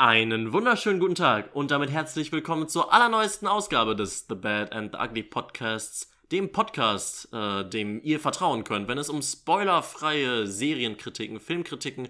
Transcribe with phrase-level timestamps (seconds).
[0.00, 4.92] Einen wunderschönen guten Tag und damit herzlich willkommen zur allerneuesten Ausgabe des The Bad and
[4.94, 11.38] the Ugly Podcasts, dem Podcast, äh, dem ihr vertrauen könnt, wenn es um spoilerfreie Serienkritiken,
[11.38, 12.08] Filmkritiken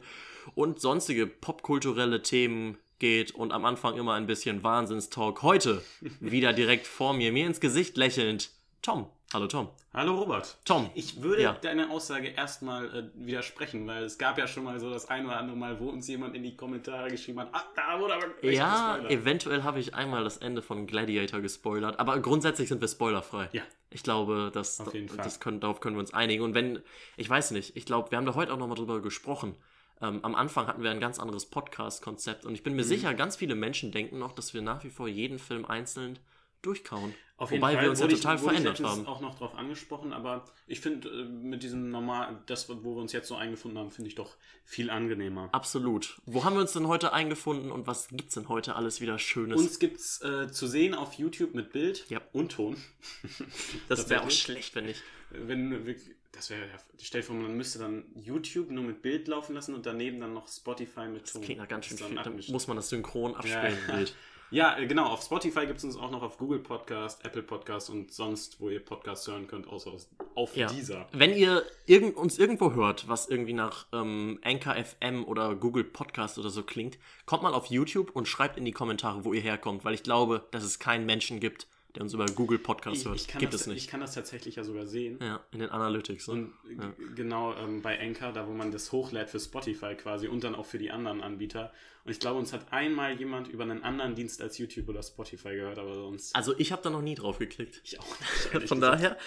[0.55, 5.43] und sonstige popkulturelle Themen geht und am Anfang immer ein bisschen Wahnsinnstalk.
[5.43, 5.83] Heute
[6.21, 8.51] wieder direkt vor mir, mir ins Gesicht lächelnd,
[8.83, 9.06] Tom.
[9.33, 9.69] Hallo Tom.
[9.92, 10.56] Hallo Robert.
[10.65, 10.90] Tom.
[10.94, 11.53] Ich würde Ja.
[11.53, 15.37] deine Aussage erstmal äh, widersprechen, weil es gab ja schon mal so das ein oder
[15.37, 18.95] andere Mal, wo uns jemand in die Kommentare geschrieben hat, ah, da wurde aber Ja,
[18.96, 23.50] gespoilert." eventuell habe ich einmal das Ende von Gladiator gespoilert, aber grundsätzlich sind wir spoilerfrei.
[23.52, 23.62] Ja.
[23.91, 25.19] Ich glaube, das, Auf jeden Fall.
[25.19, 26.42] das können, darauf können wir uns einigen.
[26.42, 26.80] Und wenn,
[27.16, 29.55] ich weiß nicht, ich glaube, wir haben da heute auch nochmal drüber gesprochen.
[30.00, 32.64] Ähm, am Anfang hatten wir ein ganz anderes Podcast-Konzept und ich Mhm.
[32.64, 35.66] bin mir sicher, ganz viele Menschen denken noch, dass wir nach wie vor jeden Film
[35.66, 36.19] einzeln
[36.62, 37.14] durchkauen.
[37.37, 39.06] Auf jeden Wobei Fall wir uns ja total ich, verändert ich haben.
[39.06, 43.12] auch noch drauf angesprochen, aber ich finde äh, mit diesem normal, das, wo wir uns
[43.12, 44.36] jetzt so eingefunden haben, finde ich doch
[44.66, 45.48] viel angenehmer.
[45.52, 46.20] Absolut.
[46.27, 49.59] Wo haben wir uns denn heute eingefunden und was gibt's denn heute alles wieder Schönes?
[49.59, 52.20] Uns gibt's äh, zu sehen auf YouTube mit Bild Ja.
[52.33, 52.77] und Ton.
[53.88, 55.03] das wäre auch schlecht, wenn nicht.
[55.31, 55.97] Wenn wir,
[56.33, 59.75] das wäre ja, stell dir vor, man müsste dann YouTube nur mit Bild laufen lassen
[59.75, 61.42] und daneben dann noch Spotify mit Das Ton.
[61.42, 62.16] klingt nach ganz schön Das viel.
[62.16, 63.78] dann muss man das synchron abspielen.
[63.88, 64.05] Ja.
[64.51, 65.06] Ja, äh, genau.
[65.06, 68.69] Auf Spotify gibt es uns auch noch auf Google Podcast, Apple Podcast und sonst, wo
[68.69, 69.93] ihr Podcasts hören könnt, außer
[70.34, 70.67] auf Ja.
[70.69, 71.06] dieser.
[71.12, 76.39] Wenn ihr irgend, uns irgendwo hört, was irgendwie nach ähm, Anchor FM oder Google Podcast
[76.39, 79.84] oder so klingt, kommt mal auf YouTube und schreibt in die Kommentare, wo ihr herkommt,
[79.84, 83.16] weil ich glaube, dass es keinen Menschen gibt, der uns über Google Podcast Ich, hört.
[83.16, 83.77] ich, kann gibt das, es nicht.
[83.78, 85.19] ich kann das tatsächlich ja sogar sehen.
[85.20, 86.28] ja, in den Analytics.
[86.28, 86.32] Ne?
[86.34, 90.44] Und g- genau ähm, bei Anchor, da wo man das hochlädt für Spotify quasi und
[90.44, 91.72] dann auch für die anderen Anbieter.
[92.05, 95.50] Und ich glaube, uns hat einmal jemand über einen anderen Dienst als YouTube oder Spotify
[95.50, 97.80] gehört, aber sonst Also ich habe da noch nie drauf geklickt.
[97.84, 98.69] ich auch nicht.
[98.69, 98.82] Von gesagt.
[99.02, 99.19] daher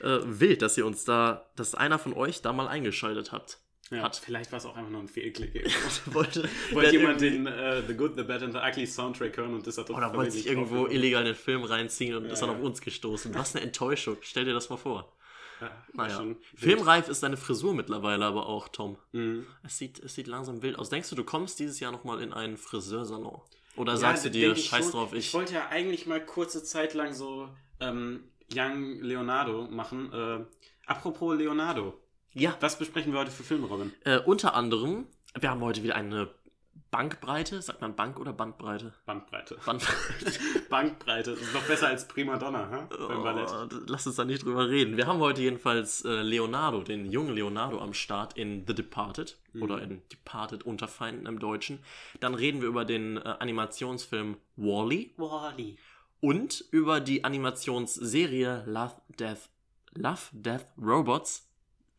[0.00, 3.58] äh, wild, dass ihr uns da, dass einer von euch da mal eingeschaltet habt.
[3.90, 4.16] Ja, hat.
[4.16, 5.68] vielleicht war es auch einfach nur ein Fehlklick.
[6.06, 9.66] Wollte, Wollte jemand den äh, The Good, The Bad and The Ugly Soundtrack hören und
[9.66, 12.56] das hat Oder wollte sich irgendwo drauf- illegal den Film reinziehen und ist dann ja.
[12.56, 13.34] auf uns gestoßen.
[13.34, 14.16] Was eine Enttäuschung.
[14.20, 15.12] Stell dir das mal vor.
[15.60, 16.24] Ja, Naja.
[16.54, 18.96] Filmreif ist deine Frisur mittlerweile aber auch, Tom.
[19.12, 19.44] Mhm.
[19.64, 20.88] Es sieht, es sieht langsam wild aus.
[20.88, 23.40] Denkst du, du kommst dieses Jahr nochmal in einen Friseursalon?
[23.76, 25.34] Oder Ja, sagst du dir, scheiß drauf, Ich ich.
[25.34, 27.48] wollte ja eigentlich mal kurze Zeit lang so
[27.80, 28.24] ähm,
[28.54, 30.12] Young Leonardo machen.
[30.12, 30.44] Äh,
[30.86, 31.94] apropos Leonardo,
[32.32, 33.92] Ja, was besprechen wir heute für Filme, Robin?
[34.04, 35.06] äh, unter anderem,
[35.38, 36.28] wir haben heute wieder eine
[36.92, 37.62] Bankbreite.
[37.62, 38.92] Sagt man Bank oder Bandbreite?
[39.06, 39.56] Bandbreite.
[39.64, 40.32] Bandbreite.
[40.70, 41.30] Bankbreite.
[41.32, 42.94] Das ist noch besser als Primadonna, hä?
[43.08, 43.48] beim Ballett.
[43.50, 44.96] Oh, lass uns da nicht drüber reden.
[44.96, 49.62] Wir haben heute jedenfalls äh, Leonardo, den jungen Leonardo am Start in The Departed Mhm.
[49.62, 51.80] oder in Departed unter Feinden im Deutschen.
[52.20, 55.76] Dann reden wir über den äh, Animationsfilm Wall-E Wally.
[56.20, 59.48] und über die Animationsserie Love, Death,
[59.94, 61.48] Love, Death, Robots,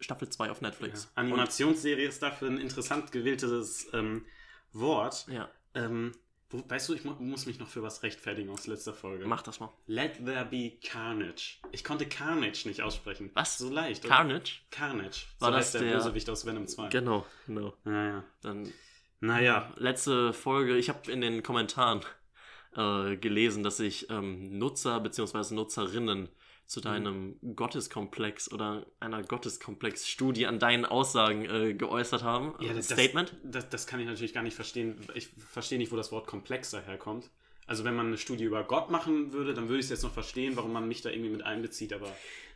[0.01, 0.67] Staffel 2 auf Ja.
[0.67, 1.09] Netflix.
[1.15, 4.25] Animationsserie ist dafür ein interessant gewähltes ähm,
[4.73, 5.25] Wort.
[5.29, 6.11] Ja, Ähm,
[6.49, 9.25] wo, weißt du, ich mu muss mich noch für was rechtfertigen aus letzter Folge.
[9.25, 9.69] mach das mal.
[9.87, 11.59] Let there be Carnage.
[11.71, 13.31] Ich konnte Carnage nicht aussprechen.
[13.35, 13.57] Was?
[13.57, 14.15] So leicht, oder?
[14.15, 14.59] Carnage?
[14.69, 15.27] Carnage.
[15.39, 16.89] War so das heißt der, der- Bösewicht aus Venom 2.
[16.89, 17.73] Genau, genau.
[17.85, 18.23] Naja.
[18.41, 18.73] Dann
[19.21, 19.71] Naja.
[19.77, 22.01] letzte Folge, ich habe in den Kommentaren
[22.75, 25.53] äh, gelesen, dass sich ähm, Nutzer bzw.
[25.55, 26.27] Nutzerinnen
[26.71, 26.83] zu Mhm.
[26.83, 32.53] deinem Gotteskomplex oder einer Gotteskomplex-Studie an deinen Aussagen äh, geäußert haben.
[32.61, 33.35] Ja, Äh, das, Statement?
[33.43, 34.95] Das, das kann ich natürlich gar nicht verstehen.
[35.13, 37.29] Ich verstehe nicht, wo das Wort komplex daherkommt.
[37.67, 40.13] Also wenn man eine Studie über Gott machen würde, dann würde ich es jetzt noch
[40.13, 42.07] verstehen, warum man mich da irgendwie mit einbezieht, aber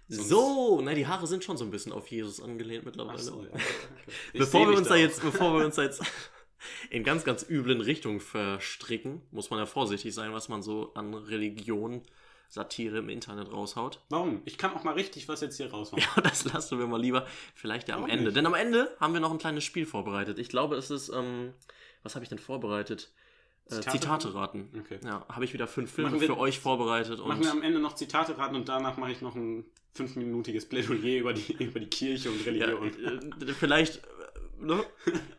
[0.08, 3.20] So, na, die Haare sind schon so ein bisschen auf Jesus angelehnt mittlerweile.
[3.20, 3.50] So, ja.
[3.54, 4.38] Okay.
[4.40, 6.02] Bevor wir uns da jetzt, bevor wir uns da jetzt
[6.90, 11.14] in ganz, ganz üblen Richtungen verstricken, muss man ja vorsichtig sein, was man so an
[11.14, 12.02] Religion,
[12.56, 14.00] Satire im Internet raushaut.
[14.10, 14.42] Warum?
[14.46, 16.02] Ich kann auch mal richtig was jetzt hier raushauen.
[16.16, 18.26] Ja, das lassen wir mal lieber vielleicht ja am Warum Ende.
[18.26, 18.38] nicht?
[18.38, 20.40] Denn am Ende haben wir noch ein kleines Spiel vorbereitet.
[20.40, 21.54] Ich glaube, es ist, ähm,
[22.02, 23.12] was habe ich denn vorbereitet?
[23.66, 24.70] Äh, Zitate Zitate raten.
[24.80, 25.00] Okay.
[25.04, 27.20] Ja, habe ich wieder fünf Filme wir- für euch vorbereitet.
[27.20, 30.68] Und Machen wir am Ende noch Zitate raten und danach mache ich noch ein fünfminütiges
[30.70, 33.34] Plädoyer über die, über die Kirche und ja, Religion.
[33.42, 34.02] äh, vielleicht,
[34.62, 34.84] ne?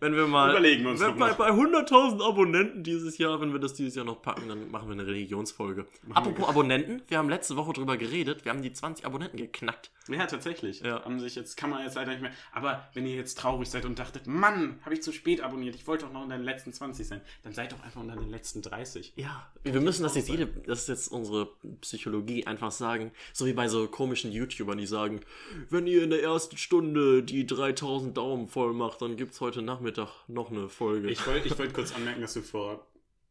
[0.00, 1.34] wenn wir mal Überlegen uns wenn, bei, mal.
[1.34, 4.92] bei 100.000 Abonnenten dieses Jahr, wenn wir das dieses Jahr noch packen, dann machen wir
[4.92, 5.86] eine Religionsfolge.
[6.12, 9.90] Apropos Abonnenten, wir haben letzte Woche drüber geredet, wir haben die 20 Abonnenten geknackt.
[10.08, 10.80] Ja, tatsächlich.
[10.80, 11.04] Ja.
[11.04, 12.30] Haben sich jetzt, kann man jetzt leider nicht mehr.
[12.52, 15.86] Aber wenn ihr jetzt traurig seid und dachtet, Mann, habe ich zu spät abonniert, ich
[15.86, 18.62] wollte doch noch unter den letzten 20 sein, dann seid doch einfach unter den letzten
[18.62, 19.14] 30.
[19.16, 21.48] Ja, wir müssen das jetzt jede, das ist jetzt unsere
[21.80, 25.20] Psychologie, einfach sagen, so wie bei so komischen YouTubern, die sagen,
[25.70, 30.08] wenn ihr in der ersten Stunde die 3000 Daumen voll macht, dann gibt's heute Nachmittag
[30.26, 31.08] noch eine Folge.
[31.08, 32.88] Ich wollte ich wollt kurz anmerken, dass du vor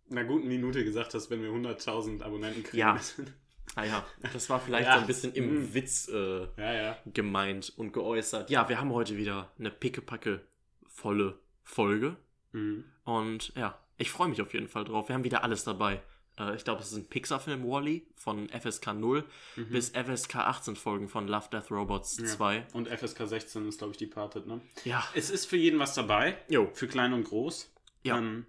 [0.10, 2.77] einer guten Minute gesagt hast, wenn wir 100.000 Abonnenten kriegen.
[2.77, 2.98] Ja.
[3.75, 4.94] naja, das war vielleicht Ja.
[4.95, 5.74] so ein bisschen im Mhm.
[5.74, 6.98] Witz äh, ja, ja.
[7.07, 8.50] gemeint und geäußert.
[8.50, 10.42] Ja, wir haben heute wieder eine pickepacke
[10.88, 12.16] volle Folge
[12.54, 12.86] Mhm.
[13.04, 15.10] und ja, ich freue mich auf jeden Fall drauf.
[15.10, 16.01] Wir haben wieder alles dabei.
[16.39, 19.23] Äh, ich glaube, es ist ein Pixar-Film, Wally, von FSK 0
[19.69, 22.67] bis FSK 18 Folgen von Love, Death, Robots 2.
[22.73, 24.61] Und FSK 16 ist, glaube ich, Departed, ne?
[24.83, 25.03] Ja.
[25.13, 26.37] Es ist für jeden was dabei.
[26.49, 26.69] Jo.
[26.73, 27.71] Für klein und groß.
[28.03, 28.17] Ja.
[28.17, 28.45] Ähm,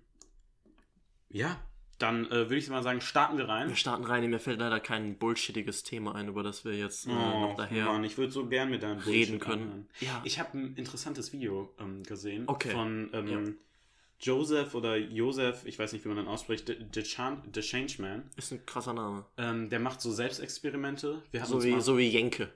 [1.28, 1.60] ja,
[1.98, 3.68] dann äh, würde ich mal sagen, starten wir rein.
[3.68, 4.28] Wir starten rein.
[4.28, 7.86] Mir fällt leider kein bullshittiges Thema ein, über das wir jetzt äh, noch Oh, daher.
[7.86, 9.62] Mann, ich würde so gern mit deinem reden können.
[9.62, 9.88] anhören.
[10.00, 10.20] Ja.
[10.24, 12.70] Ich habe ein interessantes Video ähm, gesehen Okay.
[12.70, 13.38] von ähm, Ja.
[14.20, 18.30] Joseph oder Joseph, ich weiß nicht, wie man dann ausspricht, The, Chan The Changeman.
[18.36, 19.24] Ist ein krasser Name.
[19.36, 21.22] Ähm, der macht so Selbstexperimente.
[21.44, 22.50] So wie, so wie Jenke.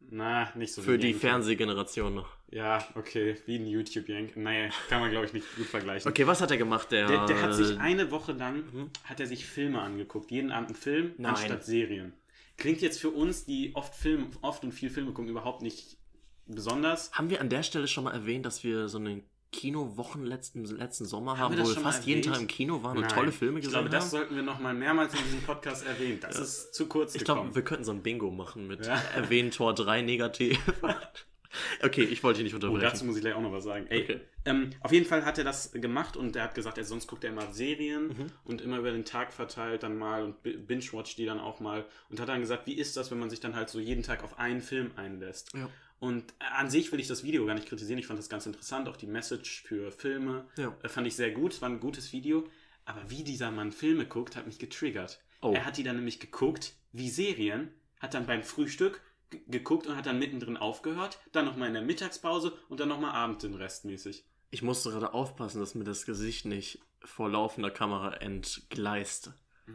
[0.00, 1.20] na, nicht so Für wie die Jenke.
[1.20, 2.28] Fernsehgeneration noch.
[2.50, 4.36] Ja, okay, wie ein YouTube-Yank.
[4.36, 6.08] Naja, kann man, glaube ich, nicht gut vergleichen.
[6.10, 7.08] Okay, was hat er gemacht, der.
[7.08, 8.90] Der, der hat sich eine Woche lang Mhm.
[9.04, 11.34] hat er sich Filme angeguckt, jeden Abend einen Film Nein.
[11.34, 12.12] anstatt Serien.
[12.56, 15.98] Klingt jetzt für uns, die oft Film, oft und viel Filme gucken, überhaupt nicht
[16.46, 17.12] besonders.
[17.12, 19.22] Haben wir an der Stelle schon mal erwähnt, dass wir so eine
[19.52, 22.22] Kinowochen letzten, letzten Sommer Haben haben, wo wir fast jeden?
[22.22, 23.12] Tag im Kino waren und Nein.
[23.14, 24.10] tolle Filme Ich gesehen glaube, das haben?
[24.10, 26.18] sollten wir noch mal mehrmals in diesem Podcast erwähnen.
[26.20, 27.42] Das ist zu kurz Ich gekommen.
[27.42, 28.94] glaube, wir könnten so ein Bingo machen mit Ja.
[29.14, 30.58] erwähnt Tor 3 negativ.
[31.82, 32.90] okay, ich wollte dich nicht Oh, unterbrechen.
[32.92, 33.86] dazu muss ich gleich auch noch was sagen.
[33.88, 34.20] Ey, Okay.
[34.44, 37.24] ähm, auf jeden Fall hat er das gemacht und er hat gesagt, er sonst guckt
[37.24, 38.26] er immer Serien Mhm.
[38.44, 41.86] und immer über den Tag verteilt dann mal und bi- binge-watcht die dann auch mal
[42.10, 44.22] und hat dann gesagt, wie ist das, wenn man sich dann halt so jeden Tag
[44.22, 45.52] auf einen Film einlässt.
[45.54, 45.68] Ja.
[45.98, 48.88] Und an sich will ich das Video gar nicht kritisieren, ich fand das ganz interessant,
[48.88, 50.76] auch die Message für Filme Ja.
[50.82, 52.46] äh, fand ich sehr gut, es war ein gutes Video,
[52.84, 55.22] aber wie dieser Mann Filme guckt, hat mich getriggert.
[55.40, 55.52] Oh.
[55.52, 59.00] Er hat die dann nämlich geguckt, wie Serien, hat dann beim Frühstück
[59.48, 63.42] geguckt und hat dann mittendrin aufgehört, dann nochmal in der Mittagspause und dann nochmal abends
[63.42, 64.24] den Rest mäßig.
[64.50, 69.32] Ich musste gerade aufpassen, dass mir das Gesicht nicht vor laufender Kamera entgleist.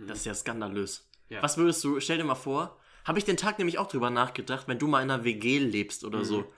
[0.07, 1.09] Das ist ja skandalös.
[1.29, 1.35] Mhm.
[1.35, 1.43] Ja.
[1.43, 4.67] Was würdest du, stell dir mal vor, habe ich den Tag nämlich auch drüber nachgedacht,
[4.67, 6.23] wenn du mal in einer WG lebst oder Mhm.
[6.25, 6.53] so.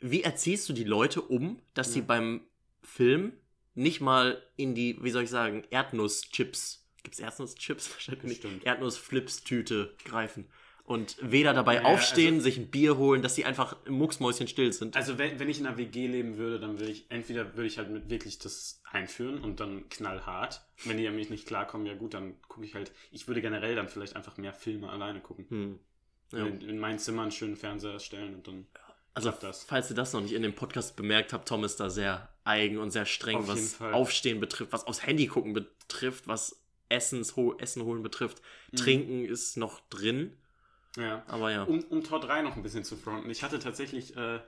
[0.00, 2.04] Wie erziehst du die Leute um, dass sie Ja.
[2.06, 2.40] beim
[2.82, 3.32] Film
[3.74, 7.90] nicht mal in die, wie soll ich sagen, Erdnusschips, gibt's Erdnusschips?
[7.94, 8.64] Wahrscheinlich nicht.
[8.64, 10.46] Erdnussflips-Tüte greifen.
[10.88, 14.72] Und weder dabei Ja, aufstehen, also- sich ein Bier holen, dass sie einfach mucksmäuschen still
[14.72, 14.96] sind.
[14.96, 17.76] Also wenn, wenn ich in einer WG leben würde, dann würde ich, entweder würde ich
[17.76, 20.62] halt mit wirklich das einführen und dann knallhart.
[20.84, 23.74] Wenn die an mich nicht klarkommen, ja gut, dann gucke ich halt, ich würde generell
[23.76, 25.44] dann vielleicht einfach mehr Filme alleine gucken.
[25.50, 25.78] hm.
[26.32, 26.46] ja.
[26.46, 28.66] In, in mein Zimmer einen schönen Fernseher stellen und dann
[29.12, 29.64] Also, das.
[29.64, 32.78] falls ihr das noch nicht in dem Podcast bemerkt habt, Tom ist da sehr eigen
[32.78, 33.80] und sehr streng, Auf was.
[33.92, 38.40] Aufstehen betrifft, was aufs Handy gucken betrifft, was Essens, Essen holen betrifft.
[38.72, 38.76] Mhm.
[38.78, 40.34] Trinken ist noch drin,
[40.96, 41.22] Ja.
[41.28, 41.62] aber ja.
[41.64, 43.28] Um, um Tor 3 noch ein bisschen zu fronten.
[43.30, 44.40] Ich hatte tatsächlich äh,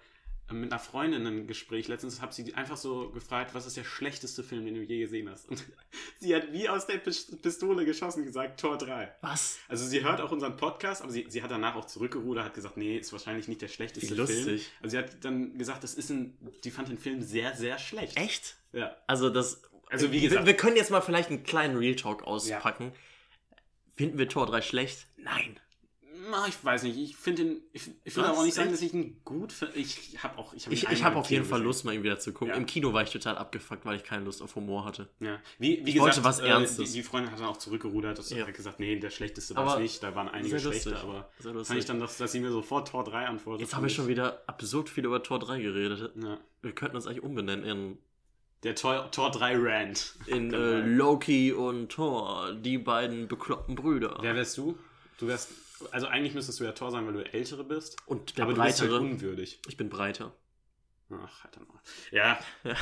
[0.51, 4.43] mit einer Freundin ein Gespräch letztens, habe sie einfach so gefragt, was ist der schlechteste
[4.43, 5.49] Film, den du je gesehen hast?
[5.49, 5.63] Und
[6.19, 9.15] sie hat wie aus der Pis- Pistole geschossen gesagt, Tor 3.
[9.21, 9.59] Was?
[9.69, 12.77] Also sie hört auch unseren Podcast, aber sie, sie hat danach auch zurückgerudert, hat gesagt,
[12.77, 14.45] nee, ist wahrscheinlich nicht der schlechteste Wie lustig.
[14.45, 14.61] Film.
[14.83, 18.17] Also sie hat dann gesagt, das ist ein, die fand den Film sehr, sehr schlecht.
[18.17, 18.57] Echt?
[18.73, 18.97] Ja.
[19.07, 19.63] Also das.
[19.89, 22.93] Also wie wir, gesagt- wir können jetzt mal vielleicht einen kleinen Real Talk auspacken.
[23.97, 25.07] Finden wir Tor 3 schlecht?
[25.17, 25.61] Nein.
[26.31, 28.95] Na, ich weiß nicht, ich finde ihn, ich, ich will auch nicht sagen, dass ich
[28.95, 29.77] ihn gut finde.
[29.77, 32.19] Ich habe auch, ich habe Ich, ich habe auf jeden Fall Lust, mal ihn wieder
[32.19, 32.49] zu gucken.
[32.49, 32.55] Ja.
[32.57, 35.09] Im Kino war ich total abgefuckt, weil ich keine Lust auf Humor hatte.
[35.21, 35.39] Ja.
[35.59, 36.93] Wie, wie Ich wollte gesagt, was äh, Ernstes.
[36.93, 38.47] die, die Freundin hat dann auch zurückgerudert, das Ja.
[38.47, 41.85] hat gesagt, nee, der schlechteste war es nicht, da waren einige schlechte, aber fand ich
[41.85, 43.63] dann, dass, dass sie mir sofort Tor 3 antwortet.
[43.63, 46.13] Jetzt haben wir schon wieder absurd viel über Tor 3 geredet.
[46.23, 46.39] Ja.
[46.63, 47.99] Wir könnten uns eigentlich umbenennen in
[48.63, 50.17] Der Tor, Tor 3 Rant.
[50.27, 50.81] in äh.
[50.81, 54.19] Loki und Thor, die beiden bekloppten Brüder.
[54.21, 54.77] Wer wärst du?
[55.19, 55.51] Du wärst,
[55.91, 57.97] also eigentlich müsstest du ja Tor sein, weil du Ältere bist.
[58.07, 59.01] und der aber du bist halt breitere.
[59.05, 59.61] unwürdig.
[59.69, 60.33] ich bin breiter.
[61.13, 61.81] Ach, halt mal.
[62.13, 62.39] Ja.
[62.63, 62.77] Ja.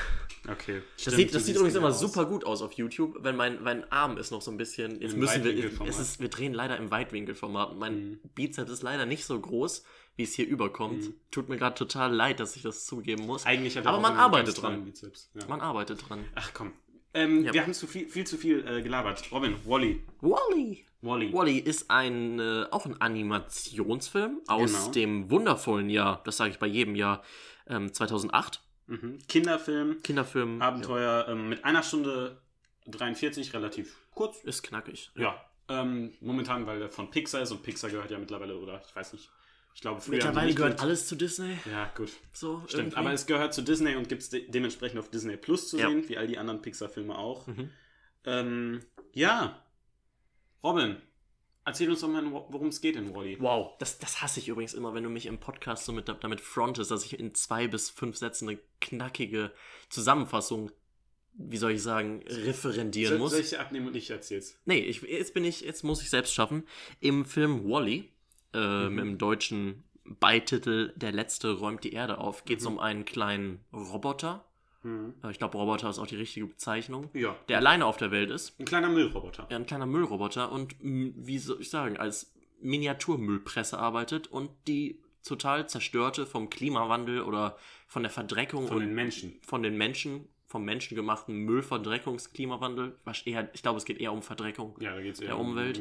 [0.53, 0.83] Okay.
[0.97, 2.01] Das Stimmt, sieht, das sieht übrigens genau immer aus.
[2.01, 5.01] super gut aus auf YouTube, wenn mein, mein Arm ist noch so ein bisschen.
[5.01, 5.87] Jetzt Im müssen wir.
[5.89, 7.75] Es ist, wir drehen leider im Weitwinkelformat.
[7.77, 8.21] Mein Mhm.
[8.35, 9.83] Bizeps ist leider nicht so groß,
[10.17, 11.05] wie es hier überkommt.
[11.05, 11.15] Mhm.
[11.31, 13.47] Tut mir gerade total leid, dass ich das zugeben muss.
[13.47, 14.93] Eigentlich hat er Aber auch man arbeitet dran.
[15.35, 15.47] Ja.
[15.49, 16.23] Man arbeitet dran.
[16.35, 16.73] Ach komm.
[17.19, 17.53] Ähm, Ja.
[17.53, 19.31] Wir haben zu viel, viel zu viel äh, gelabert.
[19.33, 20.03] Robin, Wally.
[20.21, 20.85] Wally!
[21.01, 21.33] Wally.
[21.33, 24.91] Wally ist ein, äh, auch ein Animationsfilm aus Genau.
[24.93, 27.23] dem wundervollen Jahr, das sage ich bei jedem Jahr,
[27.69, 28.61] ähm, 2008.
[28.87, 29.19] Mhm.
[29.29, 30.61] Kinderfilm, Kinderfilm.
[30.63, 32.41] Abenteuer ähm, mit einer Stunde
[32.87, 34.43] 43, relativ kurz.
[34.43, 35.11] Ja, ist knackig.
[35.15, 35.41] Ja.
[35.69, 39.13] Ähm, momentan, weil der von Pixar ist und Pixar gehört ja mittlerweile, oder ich weiß
[39.13, 39.31] nicht.
[39.75, 40.15] Ich glaube, früher.
[40.17, 41.57] Mittlerweile gehört alles zu Disney.
[41.71, 42.11] Ja, gut.
[42.33, 42.75] So, Stimmt.
[42.83, 42.97] irgendwie.
[42.97, 45.89] Aber es gehört zu Disney und gibt es de dementsprechend auf Disney Plus zu Ja.
[45.89, 47.47] sehen, wie all die anderen Pixar-Filme auch.
[47.47, 47.71] Mhm.
[48.25, 48.81] Ähm,
[49.13, 49.63] ja.
[50.65, 50.97] Robin,
[51.65, 53.37] erzähl uns doch mal, worum es geht in Wally.
[53.41, 56.41] Wow, das, das hasse ich übrigens immer, wenn du mich im Podcast so mit, damit
[56.41, 59.53] frontest, dass ich in zwei bis fünf Sätzen eine knackige
[59.89, 60.73] Zusammenfassung,
[61.35, 63.31] wie soll ich sagen, referendieren Soll, muss.
[63.31, 64.59] soll ich abnehmen und ich erzähl's?
[64.65, 66.67] Nee, ich, jetzt bin ich, jetzt muss ich selbst schaffen.
[66.99, 68.11] Im Film Wally,
[68.55, 68.99] äh, Mhm.
[68.99, 72.73] im deutschen Beititel Der Letzte räumt die Erde auf, geht es Mhm.
[72.73, 74.45] um einen kleinen Roboter,
[74.85, 75.15] Mhm.
[75.25, 77.11] Äh, Ich glaube, Roboter ist auch die richtige Bezeichnung.
[77.13, 77.35] Ja.
[77.49, 78.59] Der alleine auf der Welt ist.
[78.61, 79.47] Ein kleiner Müllroboter.
[79.51, 85.69] Ja, ein kleiner Müllroboter und, wie soll ich sagen, als Miniaturmüllpresse arbeitet und die total
[85.69, 89.35] zerstörte vom Klimawandel oder von der Verdreckung Von und den Menschen.
[89.43, 92.97] von den Menschen, vom menschengemachten Müllverdreckungsklimawandel.
[93.05, 94.75] Was eher, ich glaube, es geht eher um Verdreckung.
[94.81, 95.81] Ja, da geht es eher Der um Umwelt.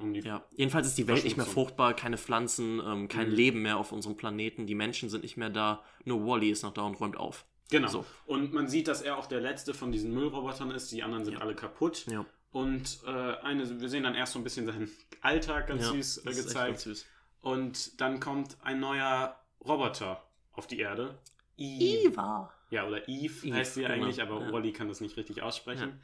[0.00, 3.34] Um die Ja, jedenfalls ist die Welt nicht mehr fruchtbar, keine Pflanzen, ähm, kein Mhm.
[3.34, 6.72] Leben mehr auf unserem Planeten, die Menschen sind nicht mehr da, nur Wally ist noch
[6.72, 7.44] da und räumt auf.
[7.70, 7.88] Genau.
[7.88, 8.04] So.
[8.26, 10.90] Und man sieht, dass er auch der letzte von diesen Müllrobotern ist.
[10.92, 11.40] Die anderen sind Ja.
[11.40, 12.06] alle kaputt.
[12.06, 16.18] Ja, Und äh, eine, wir sehen dann erst so ein bisschen seinen Alltag ganz süß
[16.26, 16.80] äh, gezeigt.
[16.80, 17.04] süß.
[17.42, 21.18] Und dann kommt ein neuer Roboter auf die Erde.
[21.58, 22.48] Eve.
[22.70, 24.52] Ja, oder Eve, Eve, heißt sie genau, eigentlich, aber ja.
[24.52, 26.00] Wally kann das nicht richtig aussprechen.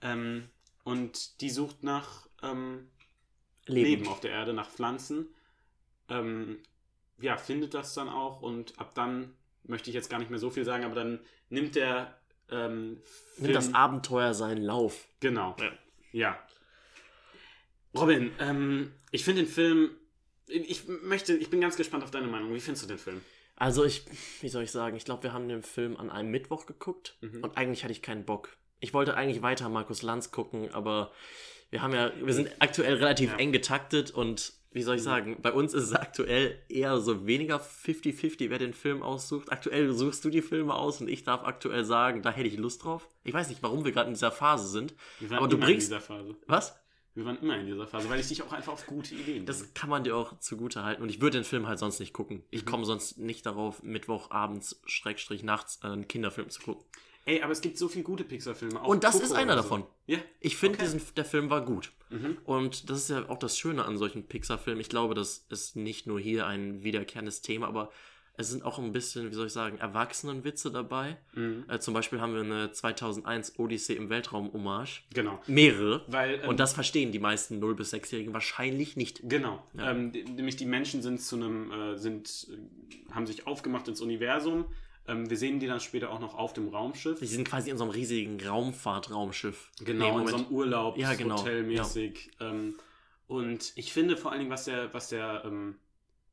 [0.00, 0.48] Ähm,
[0.84, 2.88] und die sucht nach ähm,
[3.66, 3.88] Leben.
[3.88, 5.28] Leben auf der Erde, nach Pflanzen.
[6.08, 6.58] Ähm,
[7.20, 10.50] ja, findet das dann auch und ab dann möchte ich jetzt gar nicht mehr so
[10.50, 12.18] viel sagen, aber dann nimmt der
[12.50, 13.00] ähm,
[13.38, 15.08] Nimmt das Abenteuer seinen Lauf.
[15.20, 15.56] Genau.
[15.58, 15.72] Ja.
[16.12, 16.38] Ja.
[17.96, 19.90] Robin, ähm, ich finde den Film.
[20.46, 22.52] Ich möchte, ich bin ganz gespannt auf deine Meinung.
[22.52, 23.22] Wie findest du den Film?
[23.62, 24.02] Also ich,
[24.40, 27.44] wie soll ich sagen, ich glaube, wir haben den Film an einem Mittwoch geguckt Mhm.
[27.44, 28.56] und eigentlich hatte ich keinen Bock.
[28.80, 31.12] Ich wollte eigentlich weiter Markus Lanz gucken, aber
[31.70, 33.36] wir haben ja, wir sind aktuell relativ Ja.
[33.38, 35.04] eng getaktet und wie soll ich Mhm.
[35.04, 39.52] sagen, bei uns ist es aktuell eher so weniger 50-50, wer den Film aussucht.
[39.52, 42.82] Aktuell suchst du die Filme aus und ich darf aktuell sagen, da hätte ich Lust
[42.82, 43.08] drauf.
[43.22, 44.92] Ich weiß nicht, warum wir gerade in dieser Phase sind.
[45.20, 46.34] Wir waren Aber du bringst- in dieser Phase.
[46.48, 46.74] Was?
[47.14, 49.44] Wir waren immer in dieser Phase, weil ich dich auch einfach auf gute Ideen bringe.
[49.44, 51.02] Das kann man dir auch zugute halten.
[51.02, 52.42] Und ich würde den Film halt sonst nicht gucken.
[52.50, 52.68] Ich Mhm.
[52.70, 56.84] komme sonst nicht darauf, Mittwochabends, Schrägstrich nachts, äh, einen Kinderfilm zu gucken.
[57.24, 58.80] Ey, aber es gibt so viele gute Pixar-Filme.
[58.82, 59.62] auch Und das Coco ist einer so.
[59.62, 59.84] davon.
[60.06, 60.18] Ja.
[60.40, 61.00] Ich finde, Okay.
[61.16, 61.92] der Film war gut.
[62.10, 62.38] Mhm.
[62.44, 64.80] Und das ist ja auch das Schöne an solchen Pixar-Filmen.
[64.80, 67.92] Ich glaube, das ist nicht nur hier ein wiederkehrendes Thema, aber
[68.36, 71.18] es sind auch ein bisschen, wie soll ich sagen, Erwachsenenwitze dabei.
[71.34, 71.64] Mhm.
[71.68, 75.02] Äh, zum Beispiel haben wir eine 2001 Odyssee im Weltraum-Hommage.
[75.12, 75.40] Genau.
[75.46, 76.02] Mehrere.
[76.08, 79.20] Weil, ähm, Und das verstehen die meisten 0- bis 6-Jährigen wahrscheinlich nicht.
[79.24, 79.62] Genau.
[79.74, 79.90] Ja.
[79.90, 84.00] Ähm, die- nämlich die Menschen sind zu einem, äh, sind, äh, haben sich aufgemacht ins
[84.00, 84.64] Universum.
[85.08, 87.18] Ähm, wir sehen die dann später auch noch auf dem Raumschiff.
[87.18, 89.70] Sie sind quasi in so einem riesigen Raumfahrt-Raumschiff.
[89.84, 92.30] Genau, Nee, in so einem Urlaub, Ja, genau, hotelmäßig.
[92.40, 92.76] Ähm,
[93.26, 95.76] und ich finde vor allen Dingen, was der, was der ähm,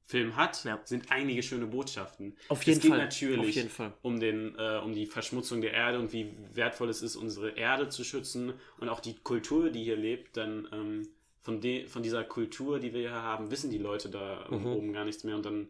[0.10, 0.80] Film hat, Ja.
[0.86, 2.36] sind einige schöne Botschaften.
[2.48, 2.98] Auf jeden es geht Fall.
[2.98, 3.94] natürlich Auf jeden Fall.
[4.02, 7.90] um, den, äh, um die Verschmutzung der Erde und wie wertvoll es ist, unsere Erde
[7.90, 10.36] zu schützen und auch die Kultur, die hier lebt.
[10.36, 11.08] Denn ähm,
[11.42, 14.66] von, de von dieser Kultur, die wir hier haben, wissen die Leute da Mhm.
[14.66, 15.36] oben gar nichts mehr.
[15.36, 15.70] Und dann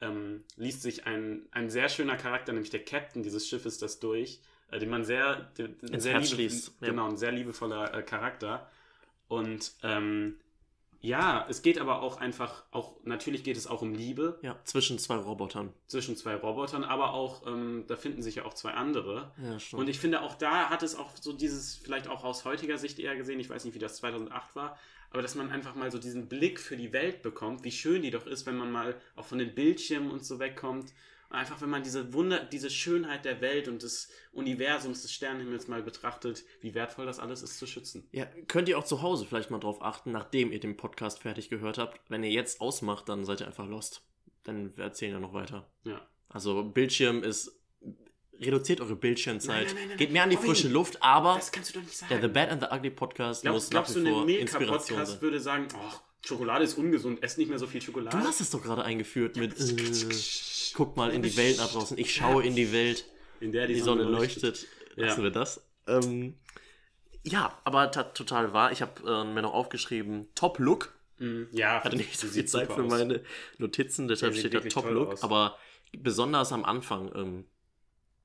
[0.00, 4.40] ähm, liest sich ein, ein sehr schöner Charakter, nämlich der Captain dieses Schiffes, das durch,
[4.72, 6.88] äh, den man sehr, den, sehr liebe- schließt, ja.
[6.88, 8.68] Genau, ein sehr liebevoller äh, Charakter.
[9.28, 10.38] Und ähm,
[11.06, 14.98] ja, es geht aber auch einfach, auch natürlich geht es auch um Liebe Ja, zwischen
[14.98, 15.72] zwei Robotern.
[15.86, 19.32] zwischen zwei Robotern, aber auch, ähm, da finden sich ja auch zwei andere.
[19.42, 19.80] Ja, stimmt.
[19.82, 22.98] Und ich finde, auch da hat es auch so dieses, vielleicht auch aus heutiger Sicht
[22.98, 24.78] eher gesehen, ich weiß nicht, wie das 2008 war,
[25.10, 28.10] aber dass man einfach mal so diesen Blick für die Welt bekommt, wie schön die
[28.10, 30.92] doch ist, wenn man mal auch von den Bildschirmen und so wegkommt.
[31.36, 35.82] Einfach, wenn man diese Wunder, diese Schönheit der Welt und des Universums, des Sternenhimmels mal
[35.82, 38.08] betrachtet, wie wertvoll das alles ist zu schützen.
[38.10, 41.50] Ja, könnt ihr auch zu Hause vielleicht mal drauf achten, nachdem ihr den Podcast fertig
[41.50, 42.00] gehört habt.
[42.08, 44.02] Wenn ihr jetzt ausmacht, dann seid ihr einfach lost.
[44.44, 45.68] Dann wir erzählen ja noch weiter.
[45.84, 46.00] Ja.
[46.30, 47.52] Also Bildschirm ist.
[48.38, 49.66] Reduziert eure Bildschirmzeit.
[49.68, 51.96] Nein, nein, nein, Geht mehr an die frische Luft, aber Das kannst du doch nicht
[51.96, 52.10] sagen.
[52.10, 54.98] der The Bad and the Ugly Podcast muss glaubst, nach wie du, vor ein Inspiration
[54.98, 55.20] Milka-Podcast sein.
[55.22, 55.94] würde sagen, oh,
[56.26, 58.16] Schokolade ist ungesund, ess nicht mehr so viel Schokolade?
[58.16, 59.58] Du hast es doch gerade eingeführt mit.
[59.58, 60.16] Äh,
[60.76, 61.96] guck mal in die Welt nach draußen.
[61.98, 63.04] Ich schaue in die Welt.
[63.40, 64.66] in der Die Sonne leuchtet.
[64.96, 65.06] Ja.
[65.06, 65.66] Lassen wir das.
[65.86, 66.34] Ähm,
[67.24, 68.72] ja, aber ta- total wahr.
[68.72, 70.94] Ich habe äh, mir noch aufgeschrieben, Top Look.
[71.18, 71.48] Mhm.
[71.52, 72.90] Ja, hatte nicht so viel Zeit für aus.
[72.90, 73.22] meine
[73.58, 75.08] Notizen, deshalb steht da Top Look.
[75.12, 75.22] aus.
[75.22, 75.56] Aber
[75.96, 77.44] besonders am Anfang, ähm,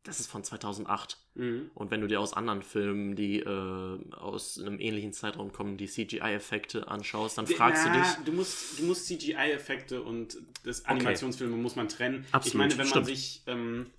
[0.03, 1.17] das ist von 2008.
[1.35, 1.71] Mhm.
[1.75, 5.87] Und wenn du dir aus anderen Filmen, die äh, aus einem ähnlichen Zeitraum kommen, die
[5.87, 8.25] CGI-Effekte anschaust, dann fragst Na, du dich.
[8.25, 12.25] Du musst, du musst CGI-Effekte und das Animationsfilme muss man trennen.
[12.27, 13.05] ich Absolut, meine, wenn man stimmt.
[13.05, 13.91] sich, ähm,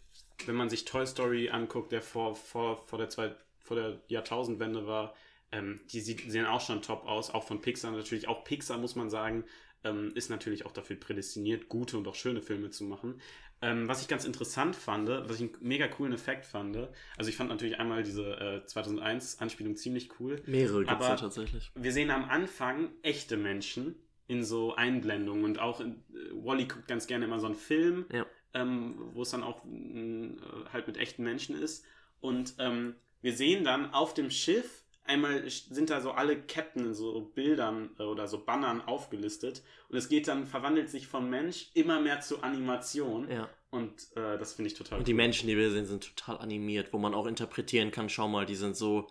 [0.46, 4.86] wenn man sich Toy Story anguckt, der vor, vor, vor der zwei, vor der Jahrtausendwende
[4.86, 5.14] war,
[5.52, 8.26] ähm, die sieht, sehen auch schon top aus, auch von Pixar natürlich.
[8.26, 9.44] Auch Pixar muss man sagen,
[9.84, 13.20] ähm, ist natürlich auch dafür prädestiniert, gute und auch schöne Filme zu machen.
[13.62, 16.76] Ähm, was ich ganz interessant fand, was ich einen mega coolen Effekt fand,
[17.16, 20.42] also ich fand natürlich einmal diese äh, 2001-Anspielung ziemlich cool.
[20.46, 21.70] Mehrere gibt es ja tatsächlich.
[21.74, 23.94] Wir sehen am Anfang echte Menschen
[24.26, 28.06] in so Einblendungen und auch in, äh, Wally guckt ganz gerne immer so einen Film,
[28.12, 28.26] Ja.
[28.54, 30.36] ähm, wo es dann auch mh,
[30.72, 31.84] halt mit echten Menschen ist.
[32.20, 36.94] Und ähm, wir sehen dann auf dem Schiff, einmal sind da so alle Captain in
[36.94, 41.70] so Bildern äh, oder so Bannern aufgelistet und es geht dann, verwandelt sich von Mensch
[41.74, 43.30] immer mehr zu Animation.
[43.30, 43.48] Ja.
[43.70, 46.92] Und äh, das finde ich total Und die Menschen, die wir sehen, sind total animiert,
[46.92, 49.06] wo man auch interpretieren kann, schau mal, die sind so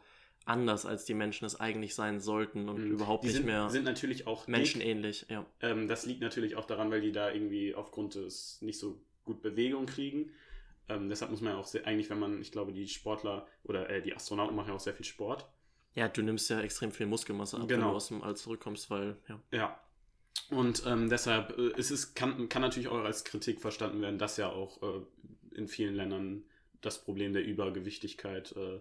[0.45, 2.91] anders, als die Menschen es eigentlich sein sollten und Mhm.
[2.91, 5.25] überhaupt die nicht sind, mehr sind natürlich auch menschenähnlich.
[5.29, 5.45] Ja.
[5.62, 9.41] Ähm, das liegt natürlich auch daran, weil die da irgendwie aufgrund des nicht so gut
[9.41, 10.31] Bewegung kriegen.
[10.89, 13.89] Ähm, deshalb muss man ja auch sehr, eigentlich, wenn man, ich glaube, die Sportler oder
[13.89, 15.48] äh, die Astronauten machen ja auch sehr viel Sport.
[15.95, 17.91] Ja, du nimmst ja extrem viel Muskelmasse ab, wenn Genau.
[17.91, 19.39] du aus dem All zurückkommst, weil, ja.
[19.51, 19.79] Ja.
[20.50, 24.38] Und ähm, deshalb äh, ist es, kann, kann natürlich auch als Kritik verstanden werden, dass
[24.38, 25.01] ja auch äh,
[25.55, 26.43] in vielen Ländern
[26.81, 28.79] das Problem der Übergewichtigkeit, äh,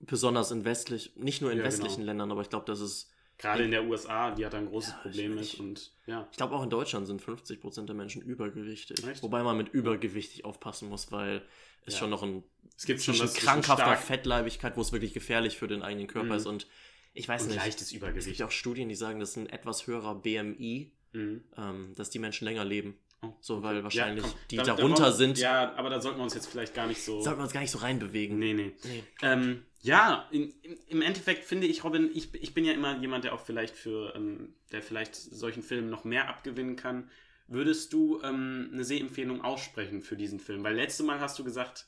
[0.00, 2.06] Besonders in westlich, nicht nur in Ja, westlichen genau.
[2.06, 4.92] Ländern, aber ich glaube, das ist, gerade in der USA, die hat da ein großes
[4.92, 5.44] Ja, Problem mit.
[5.44, 9.04] ich- Und ja, ich glaube auch in Deutschland sind 50% der Menschen übergewichtig.
[9.06, 9.22] Echt?
[9.22, 11.42] Wobei man mit übergewichtig aufpassen muss, weil
[11.84, 12.00] es Ja.
[12.00, 12.42] schon noch ein
[12.76, 16.34] es gibt schon was krankhafter Fettleibigkeit, wo es wirklich gefährlich für den eigenen Körper Mhm.
[16.34, 16.66] ist und
[17.14, 17.56] ich weiß und nicht.
[17.58, 18.42] leichtes Es gibt Übergewicht.
[18.42, 21.44] auch Studien, die sagen, dass ein etwas höherer BMI, Mhm.
[21.56, 22.98] ähm, dass die Menschen länger leben.
[23.22, 25.38] Oh, So, weil wahrscheinlich komm, die da- da darunter wollen- sind.
[25.38, 27.20] Ja, aber da sollten wir uns jetzt vielleicht gar nicht so.
[27.22, 28.38] Sollten wir uns gar nicht so reinbewegen.
[28.38, 28.72] Nee, nee.
[28.84, 29.04] Nee.
[29.22, 33.24] Ähm, ja, in, im, im Endeffekt finde ich, Robin, ich, ich bin ja immer jemand,
[33.24, 37.10] der auch vielleicht für, ähm, der vielleicht solchen Filmen noch mehr abgewinnen kann.
[37.48, 40.62] Würdest du ähm, eine Sehempfehlung aussprechen für diesen Film?
[40.64, 41.86] Weil letztes Mal hast du gesagt,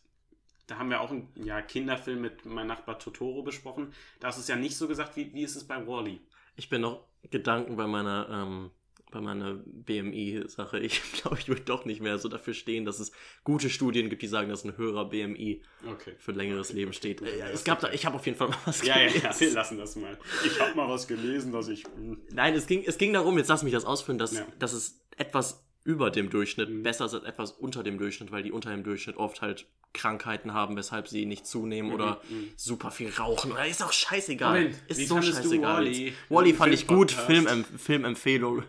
[0.68, 3.92] da haben wir auch einen ja, Kinderfilm mit meinem Nachbar Totoro besprochen.
[4.20, 6.20] Da hast du es ja nicht so gesagt, wie, wie ist es bei Wally?
[6.56, 8.70] Ich bin noch Gedanken bei meiner, ähm,
[9.10, 10.78] bei meiner BMI-Sache.
[10.88, 13.12] Ich glaube, ich würde doch nicht mehr so dafür stehen, dass es
[13.44, 16.14] gute Studien gibt, die sagen, dass ein höherer BMI Okay.
[16.18, 17.18] für längeres Leben steht.
[17.20, 19.06] Gut, Äh, ja, es gab da, ich habe auf jeden Fall mal was Ja, ja,
[19.08, 19.22] gelesen.
[19.24, 20.18] ja, wir lassen das mal.
[20.44, 21.84] Ich habe mal was gelesen, dass ich.
[22.32, 24.46] Nein, es ging, es ging darum, jetzt lass mich das ausführen, dass, Ja.
[24.58, 26.82] dass es etwas über dem Durchschnitt Mhm.
[26.82, 30.52] besser ist als etwas unter dem Durchschnitt, weil die unter dem Durchschnitt oft halt Krankheiten
[30.52, 32.50] haben, weshalb sie nicht zunehmen oder mhm.
[32.56, 33.52] super viel rauchen.
[33.52, 34.64] Oder ist auch scheißegal.
[34.64, 35.86] Moment, ist wie so scheißegal.
[36.28, 37.12] Wally Im fand ich gut.
[37.12, 37.26] Filmpodcast?
[37.26, 38.64] Filmem Filmempfehlung.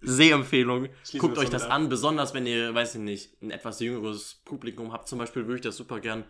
[0.00, 0.88] Sehempfehlung.
[1.04, 4.92] Schließen Guckt euch das an, besonders wenn ihr, weiß ich nicht, ein etwas jüngeres Publikum
[4.92, 5.08] habt.
[5.08, 6.24] Zum Beispiel würde ich das super gern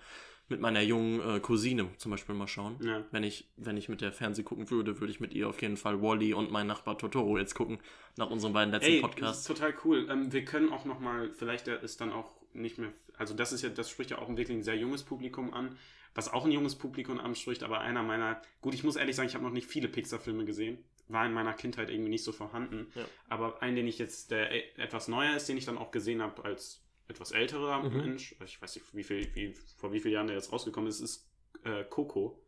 [0.48, 2.76] mit meiner jungen äh, Cousine zum Beispiel mal schauen.
[2.82, 3.04] Ja.
[3.10, 5.76] Wenn ich, wenn ich mit der Fernseh gucken würde, würde ich mit ihr auf jeden
[5.76, 7.78] Fall Wally und mein Nachbar Totoro jetzt gucken,
[8.16, 9.40] nach unseren beiden letzten Ey, das Podcasts.
[9.40, 10.06] ist total cool.
[10.10, 13.62] Ähm, wir können auch noch mal, vielleicht ist dann auch nicht mehr, also das ist
[13.62, 15.76] ja, das spricht ja auch wirklich ein sehr junges Publikum an,
[16.14, 19.34] was auch ein junges Publikum anspricht, aber einer meiner, gut, ich muss ehrlich sagen, ich
[19.34, 23.04] habe noch nicht viele Pixar-Filme gesehen, war in meiner Kindheit irgendwie nicht so vorhanden, Ja.
[23.28, 26.22] aber einen, den ich jetzt, der e- etwas neuer ist, den ich dann auch gesehen
[26.22, 27.96] habe als etwas älterer Mhm.
[27.96, 31.00] Mensch, ich weiß nicht, wie viel, wie, vor wie vielen Jahren der jetzt rausgekommen ist,
[31.00, 31.28] ist
[31.64, 32.40] äh, Coco.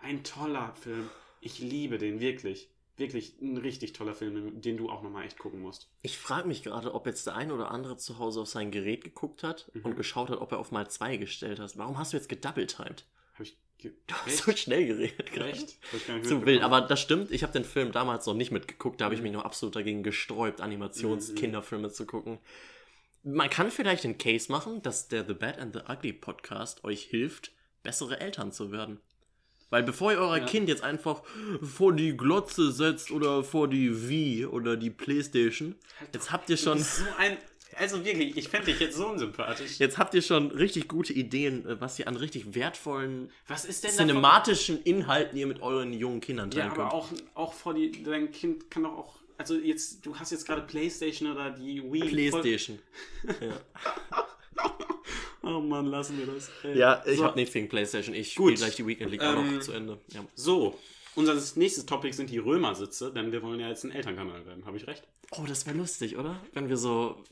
[0.00, 1.08] Ein toller Film.
[1.40, 2.70] Ich liebe den, wirklich.
[2.96, 5.88] Wirklich ein richtig toller Film, den du auch nochmal echt gucken musst.
[6.02, 9.04] Ich frage mich gerade, ob jetzt der ein oder andere zu Hause auf sein Gerät
[9.04, 9.84] geguckt hat Mhm.
[9.84, 11.76] und geschaut hat, ob er auf mal zwei gestellt hat.
[11.78, 13.06] Warum hast du jetzt gedoubletimed?
[13.34, 13.56] Habe ich.
[13.82, 15.36] Du hast so schnell geredet.
[15.36, 15.78] Echt?
[16.24, 17.30] Zu wild, aber das stimmt.
[17.30, 19.00] Ich habe den Film damals noch nicht mitgeguckt.
[19.00, 19.24] Da habe ich Mhm.
[19.28, 20.64] mich noch absolut dagegen gesträubt, Mhm.
[20.64, 22.38] Animations-Kinderfilme zu gucken.
[23.22, 27.02] Man kann vielleicht den Case machen, dass der The Bad and the Ugly Podcast euch
[27.02, 29.00] hilft, bessere Eltern zu werden.
[29.70, 30.46] Weil bevor ihr euer Ja.
[30.46, 31.22] Kind jetzt einfach
[31.62, 35.74] vor die Glotze setzt oder vor die Wii oder die Playstation,
[36.14, 37.36] jetzt habt ihr schon, so ein.
[37.78, 39.78] Also wirklich, ich fände dich jetzt so unsympathisch.
[39.78, 43.84] jetzt habt ihr schon richtig gute Ideen, äh, was ihr an richtig wertvollen Was ist
[43.84, 46.92] denn davon- cinematischen Inhalten ihr mit euren jungen Kindern Ja, teilen aber könnt.
[46.92, 48.02] auch, auch vor die.
[48.02, 49.14] Dein Kind kann doch auch.
[49.36, 52.08] Also jetzt, du hast jetzt gerade Playstation oder die Wii.
[52.08, 52.78] Playstation.
[53.40, 54.26] ja.
[55.42, 56.50] Oh Mann, lassen wir das.
[56.64, 56.76] Ey.
[56.76, 58.14] Ja, ich so, habe nichts gegen PlayStation.
[58.14, 59.98] Ich spiele gleich die Weekend League auch Ähm, noch zu Ende.
[60.08, 60.24] Ja.
[60.34, 60.76] So,
[61.14, 64.66] unser nächstes Topic sind die Römersitze, denn wir wollen ja jetzt ein Elternkanal werden.
[64.66, 65.04] Habe ich recht?
[65.30, 66.40] Oh, das wäre lustig, oder?
[66.52, 67.22] Wenn wir so.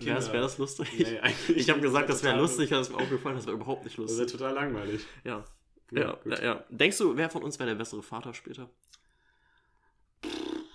[0.00, 0.88] Wäre das, Kinder- wär das lustig?
[0.98, 1.20] Nee,
[1.54, 3.98] ich habe gesagt, das wäre lustig, aber es ist mir aufgefallen, das wäre überhaupt nicht
[3.98, 4.38] Das wäre lustig.
[4.38, 5.00] total langweilig.
[5.24, 5.44] Ja.
[5.90, 6.64] Ja, Ja, ja, ja.
[6.68, 8.68] Denkst du, wer von uns wäre der bessere Vater später?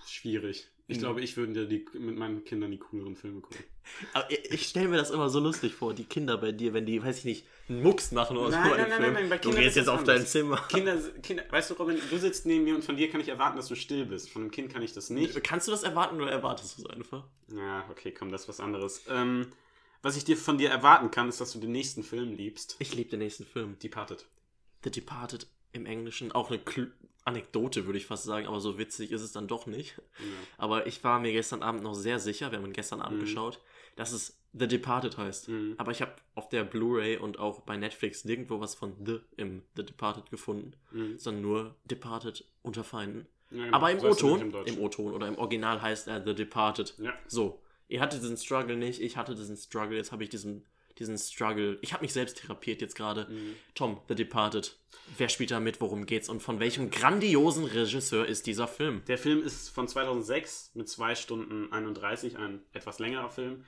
[0.07, 0.67] Schwierig.
[0.87, 1.01] Ich Mhm.
[1.01, 3.63] glaube, ich würde dir die, mit meinen Kindern die cooleren Filme gucken.
[4.13, 7.01] Aber ich, stelle mir das immer so lustig vor, die Kinder bei dir, wenn die,
[7.01, 9.13] weiß ich nicht, einen Mucks machen oder Nein, so nein, einen nein, Film.
[9.13, 10.25] nein, nein, bei du Kindern gehst ist jetzt auf dein.
[10.25, 10.57] Zimmer.
[10.67, 13.55] Kinder, Kinder, weißt du, Robin, du sitzt neben mir und von dir kann ich erwarten,
[13.55, 14.29] dass du still bist.
[14.29, 15.41] Von einem Kind kann ich das nicht.
[15.43, 17.23] Kannst du das erwarten oder erwartest du es einfach?
[17.55, 19.03] Ja, okay, komm, das ist was anderes.
[19.09, 19.47] Ähm,
[20.01, 22.75] was ich dir von dir erwarten kann, ist, dass du den nächsten Film liebst.
[22.79, 23.77] Ich liebe den nächsten Film.
[23.79, 24.25] Departed.
[24.83, 26.33] The Departed im Englischen.
[26.33, 26.59] Auch eine
[27.25, 29.95] Anekdote, würde ich fast sagen, aber so witzig ist es dann doch nicht.
[30.19, 30.25] Ja.
[30.57, 33.25] Aber ich war mir gestern Abend noch sehr sicher, wir haben gestern Abend Mhm.
[33.25, 33.59] geschaut,
[33.95, 35.49] dass es The Departed heißt.
[35.49, 35.75] Mhm.
[35.77, 39.63] Aber ich habe auf der Blu-ray und auch bei Netflix nirgendwo was von The im
[39.75, 41.17] The Departed gefunden, Mhm.
[41.17, 43.25] sondern nur Departed unter Feinden.
[43.51, 43.77] Ja, genau.
[43.77, 46.95] Aber im O-Ton, im O-Ton oder im Original heißt er The Departed.
[46.97, 47.13] Ja.
[47.27, 50.65] So, ihr hattet diesen Struggle nicht, ich hatte diesen Struggle, jetzt habe ich diesen,
[50.99, 51.77] diesen Struggle.
[51.81, 53.25] Ich habe mich selbst therapiert jetzt gerade.
[53.29, 53.55] Mhm.
[53.75, 54.77] Tom, The Departed.
[55.17, 59.03] Wer spielt da mit, worum geht's und von welchem grandiosen Regisseur ist dieser Film?
[59.07, 63.65] Der Film ist von 2006 mit 2 Stunden 31, ein etwas längerer Film.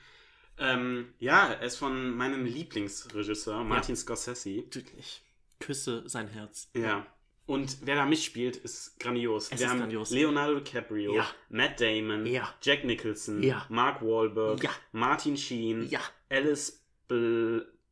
[0.58, 4.50] Ähm, ja, er ist von meinem Lieblingsregisseur, Martin Scorsese.
[4.98, 5.22] Ich
[5.60, 6.70] küsse sein Herz.
[6.76, 7.06] Ja.
[7.48, 9.46] Und wer da mitspielt, ist grandios.
[9.52, 10.10] Es Wir ist haben grandios.
[10.12, 11.28] Leonardo DiCaprio, Ja.
[11.50, 12.52] Matt Damon, Ja.
[12.62, 13.66] Jack Nicholson, Ja.
[13.70, 14.72] Mark Wahlberg, Ja.
[14.94, 16.00] Martin Sheen, Ja.
[16.30, 16.82] Alice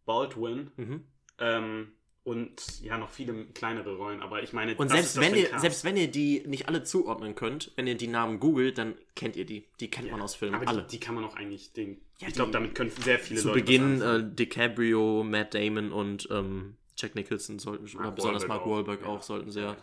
[0.06, 1.04] Baldwin Mhm.
[1.39, 1.91] ähm,
[2.26, 4.21] und ja, noch viele kleinere Rollen.
[4.21, 7.71] Aber ich meine, Und selbst wenn, ihr, selbst wenn ihr die nicht alle zuordnen könnt,
[7.76, 9.67] wenn ihr die Namen googelt, dann kennt ihr die.
[9.82, 10.56] Die kennt man aus Filmen.
[10.56, 10.84] aber alle.
[10.84, 13.49] Die, die kann man auch eigentlich, den, Ja, ich glaube, damit können sehr viele Zu
[13.49, 18.43] Leute was Beginn äh, DiCaprio, Matt Damon und ähm, Jack Nicholson sollten, oder Mark besonders
[18.43, 19.08] Wahlberg Mark auch, Wahlberg ja.
[19.08, 19.76] auch, sollten sehr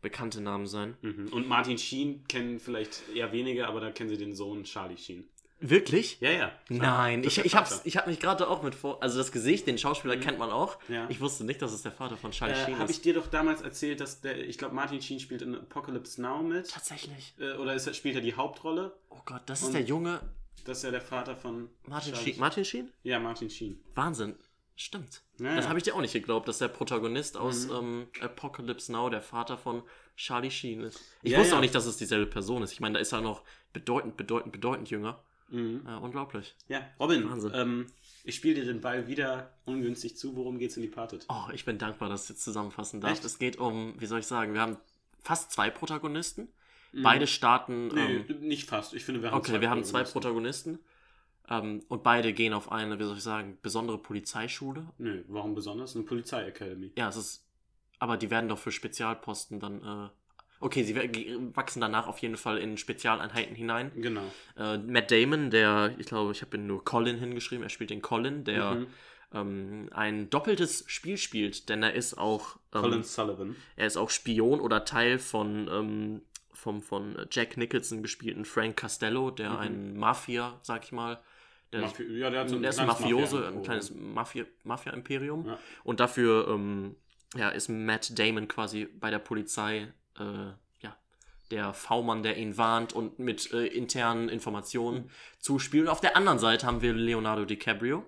[0.00, 0.96] bekannte Namen sein.
[1.02, 1.28] Mhm.
[1.30, 5.28] Und Martin Sheen kennen vielleicht eher wenige, aber da kennen sie den Sohn Charlie Sheen.
[5.62, 6.18] Wirklich?
[6.20, 6.52] Ja, ja.
[6.68, 9.02] Nein, ich, ist ich, hab's, ich hab mich gerade auch mit vor.
[9.02, 10.78] Also das Gesicht, den Schauspieler kennt man auch.
[10.88, 11.06] Ja.
[11.08, 12.96] Ich wusste nicht, dass es der Vater von Charlie Äh, Sheen Habe ist.
[12.96, 16.42] ich dir doch damals erzählt, dass der, ich glaube, Martin Sheen spielt in Apocalypse Now
[16.42, 16.68] mit.
[16.70, 17.34] Tatsächlich.
[17.38, 18.92] Äh, oder ist, spielt er die Hauptrolle?
[19.10, 20.20] Oh Gott, das ist Und- der junge
[20.64, 22.38] Das ist ja der Vater von Martin Sheen.
[22.38, 22.92] Martin Sheen?
[23.04, 23.80] Ja, Martin Sheen.
[23.94, 24.34] Wahnsinn.
[24.74, 25.22] Stimmt.
[25.38, 25.68] Ja, das ja.
[25.68, 27.72] habe ich dir auch nicht geglaubt, dass der Protagonist aus Mhm.
[27.74, 29.82] ähm, Apocalypse Now der Vater von
[30.16, 30.98] Charlie Sheen ist.
[31.22, 32.72] Ich Ja, wusste auch nicht, dass es dieselbe Person ist.
[32.72, 35.22] Ich meine, da ist er noch bedeutend, bedeutend, bedeutend jünger.
[35.52, 35.86] Mhm.
[35.86, 36.56] Äh, unglaublich.
[36.68, 37.86] Ja, Robin, ähm,
[38.24, 40.34] ich spiele dir den Ball wieder ungünstig zu.
[40.34, 41.26] Worum geht's in Departed?
[41.28, 43.12] Oh, ich bin dankbar, dass ich jetzt zusammenfassen darf.
[43.12, 43.24] Echt?
[43.24, 44.78] Es geht um, wie soll ich sagen, wir haben
[45.20, 46.48] fast zwei Protagonisten.
[46.92, 47.02] Mhm.
[47.02, 47.88] Beide starten.
[47.88, 48.94] Nee, Ähm, nicht fast.
[48.94, 50.78] Ich finde, wir haben okay, wir haben zwei Protagonisten.
[51.48, 54.88] Ähm, und beide gehen auf eine, wie soll ich sagen, besondere Polizeischule.
[54.98, 55.94] Nö, warum besonders?
[55.94, 56.92] Eine Polizeiacademy.
[56.96, 57.46] Ja, es ist.
[57.98, 59.82] Aber die werden doch für Spezialposten dann.
[59.82, 60.08] Äh,
[60.62, 60.96] okay, sie
[61.54, 63.92] wachsen danach auf jeden Fall in Spezialeinheiten hinein.
[63.96, 64.22] Genau.
[64.56, 68.00] Äh, Matt Damon, der, ich glaube, ich habe ihn nur Colin hingeschrieben, er spielt den
[68.02, 68.86] Colin, der Mhm.
[69.34, 72.56] ähm, ein doppeltes Spiel spielt, denn er ist auch.
[72.74, 73.56] Ähm, Colin Sullivan.
[73.76, 75.68] er ist auch Spion oder Teil von.
[75.70, 76.22] Ähm,
[76.54, 79.56] vom von Jack Nicholson gespielten Frank Costello, der Mhm.
[79.58, 81.18] ein Mafia, sag ich mal,
[81.72, 84.44] der Mafi ja, der hat so ein der ist ein Mafiose, Mafia- ein kleines Mafia-
[84.62, 85.46] Mafia-Imperium.
[85.46, 85.58] Ja.
[85.82, 86.94] Und dafür ähm,
[87.34, 90.96] ja, ist Matt Damon quasi bei der Polizei äh, ja,
[91.50, 95.84] der V-Mann, der ihn warnt und mit äh, internen Informationen zuspielt.
[95.84, 98.04] Und auf der anderen Seite haben wir Leonardo DiCaprio,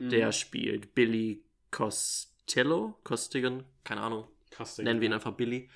[0.00, 0.10] Mhm.
[0.10, 1.42] der spielt Billy
[1.72, 4.84] Costello, Costigan, keine Ahnung, Costigan.
[4.84, 5.68] nennen wir ihn einfach Billy.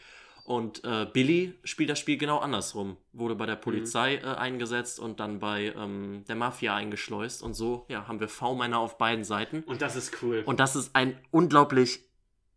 [0.45, 2.97] Und äh, Billy spielt das Spiel genau andersrum.
[3.13, 7.43] Wurde bei der Polizei äh, eingesetzt und dann bei ähm, der Mafia eingeschleust.
[7.45, 9.63] Und so ja, haben wir V-Männer auf beiden Seiten.
[9.65, 10.43] Und das ist cool.
[10.45, 12.05] Und das ist ein unglaublich,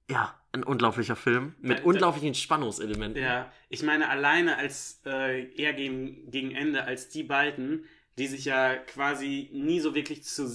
[0.10, 3.22] ja, ein unglaublicher Film mit unglaublichen Spannungselementen.
[3.22, 7.86] Ja, ich meine, alleine als äh, eher gegen, gegen Ende, als die beiden,
[8.18, 10.48] die sich ja quasi nie so wirklich zu,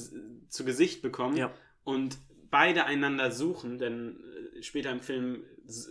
[0.48, 1.52] zu Gesicht bekommen Ja.
[1.84, 2.16] und
[2.50, 4.18] beide einander suchen, denn
[4.56, 5.44] äh, später im Film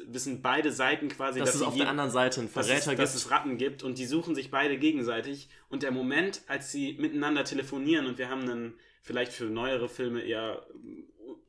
[0.07, 2.91] wissen beide Seiten quasi, Dass dass, es auf je- der anderen Seite einen dass, Verräter
[2.91, 3.25] es, dass gibt.
[3.25, 5.47] es Ratten gibt und die suchen sich beide gegenseitig.
[5.69, 10.21] Und der Moment, als sie miteinander telefonieren und wir haben einen vielleicht für neuere Filme
[10.21, 10.65] eher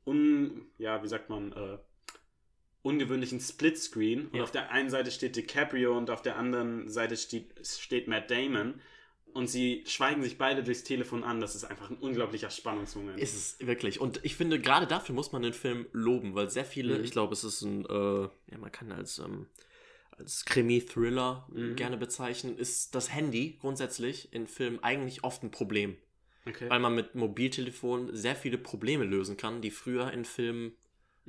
[0.06, 1.78] un, ja, wie sagt man, äh,
[2.82, 4.26] ungewöhnlichen Splitscreen.
[4.28, 4.42] Und Ja.
[4.42, 8.80] auf der einen Seite steht DiCaprio und auf der anderen Seite steht, steht Matt Damon.
[9.32, 11.40] Und sie schweigen sich beide durchs Telefon an.
[11.40, 13.20] Das ist einfach ein unglaublicher Spannungsmoment.
[13.20, 14.00] Ist es wirklich.
[14.00, 17.04] Und ich finde, gerade dafür muss man den Film loben, weil sehr viele, Mhm.
[17.04, 19.46] ich glaube, es ist ein, äh, ja, man kann als, ähm,
[20.18, 21.76] als Krimi-Thriller Mhm.
[21.76, 25.96] gerne bezeichnen, ist das Handy grundsätzlich in Filmen eigentlich oft ein Problem.
[26.46, 26.68] okay.
[26.68, 30.72] Weil man mit Mobiltelefon sehr viele Probleme lösen kann, die früher in Filmen,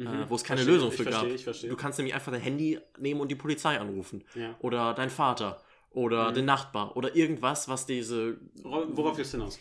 [0.02, 0.08] Mhm.
[0.24, 1.36] äh, wo es keine Verstehe, Lösung für verstehe, gab.
[1.36, 1.70] Ich verstehe.
[1.70, 4.24] Du kannst nämlich einfach dein Handy nehmen und die Polizei anrufen.
[4.36, 4.56] ja.
[4.60, 5.62] Oder dein Vater.
[5.92, 6.36] Oder Mhm.
[6.36, 6.96] den Nachbar.
[6.96, 8.38] Oder irgendwas, was diese.
[8.64, 9.60] Wora- Worauf willst du hinaus?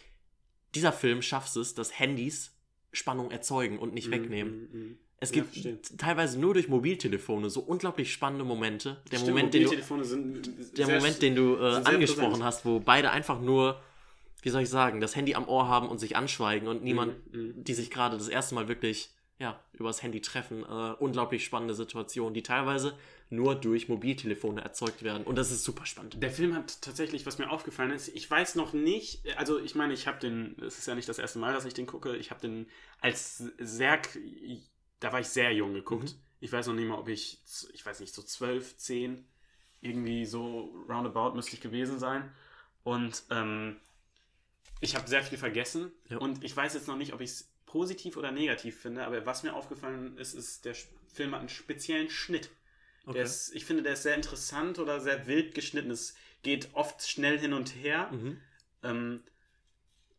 [0.74, 2.52] Dieser Film schafft es, dass Handys
[2.92, 4.68] Spannung erzeugen und nicht wegnehmen.
[4.72, 4.98] Mhm, mhm.
[5.22, 5.82] Es Ja, gibt verstehe.
[5.82, 9.02] t- teilweise nur durch Mobiltelefone so unglaublich spannende Momente.
[9.12, 12.44] Der Stimmt, Moment, den du, Mobiltelefone sind der Moment, den du äh, angesprochen präsent.
[12.44, 13.80] hast, wo beide einfach nur,
[14.42, 17.40] wie soll ich sagen, das Handy am Ohr haben und sich anschweigen und niemand, Mhm,
[17.56, 17.64] mhm.
[17.64, 20.62] die sich gerade das erste Mal wirklich ja, übers Handy treffen.
[20.62, 22.96] Äh, unglaublich spannende Situationen, die teilweise
[23.30, 25.24] nur durch Mobiltelefone erzeugt werden.
[25.24, 26.22] Und das ist super spannend.
[26.22, 29.94] Der Film hat tatsächlich, was mir aufgefallen ist, ich weiß noch nicht, also ich meine,
[29.94, 32.30] ich habe den, es ist ja nicht das erste Mal, dass ich den gucke, ich
[32.30, 32.66] habe den
[33.00, 34.00] als sehr,
[35.00, 36.10] da war ich sehr jung geguckt.
[36.12, 36.20] Mhm.
[36.40, 37.40] Ich weiß noch nicht mal, ob ich,
[37.72, 39.24] ich weiß nicht, so 12, 10,
[39.80, 42.30] irgendwie so roundabout müsste ich gewesen sein.
[42.82, 43.76] Und ähm,
[44.80, 46.18] ich habe sehr viel vergessen Ja.
[46.18, 49.44] und ich weiß jetzt noch nicht, ob ich es positiv oder negativ finde, aber was
[49.44, 50.74] mir aufgefallen ist, ist, der
[51.06, 52.50] Film hat einen speziellen Schnitt.
[53.04, 53.14] Okay.
[53.14, 55.90] Der ist, ich finde, der ist sehr interessant oder sehr wild geschnitten.
[55.92, 58.10] Es geht oft schnell hin und her.
[58.10, 58.40] Mhm.
[58.82, 59.22] Ähm,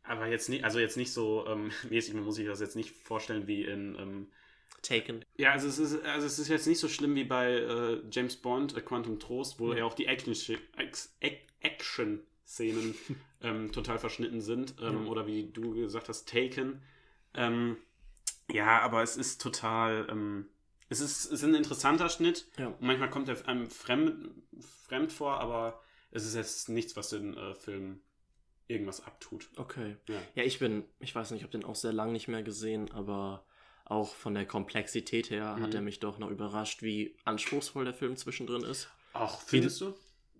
[0.03, 2.91] aber jetzt nicht, also jetzt nicht so ähm, mäßig, man muss sich das jetzt nicht
[2.91, 3.95] vorstellen wie in.
[3.95, 4.27] Ähm,
[4.81, 5.25] Taken.
[5.37, 8.37] ja, also es, ist, also es ist jetzt nicht so schlimm wie bei äh, James
[8.37, 9.79] Bond, äh, Quantum Trost, wo Ja.
[9.79, 10.33] ja auch die Action,
[11.59, 12.23] Action
[13.41, 14.75] ähm, total verschnitten sind.
[14.79, 14.89] Ja.
[14.89, 16.81] Oder wie du gesagt hast, Taken.
[17.33, 17.77] Ähm,
[18.51, 20.07] ja, aber es ist total.
[20.09, 20.47] Ähm,
[20.89, 22.47] es, ist, es ist ein interessanter Schnitt.
[22.57, 22.67] Ja.
[22.67, 24.29] Und manchmal kommt er einem fremd,
[24.87, 28.01] fremd vor, aber es ist jetzt nichts, was den äh, Film
[28.67, 29.49] irgendwas abtut.
[29.55, 29.97] Okay.
[30.07, 30.21] Ja.
[30.35, 32.91] Ja, ich bin, ich weiß nicht, ich habe den auch sehr lang nicht mehr gesehen,
[32.91, 33.45] aber
[33.85, 35.75] auch von der Komplexität her hat Mhm.
[35.75, 38.89] er mich doch noch überrascht, wie anspruchsvoll der Film zwischendrin ist.
[39.13, 39.93] Auch findest du?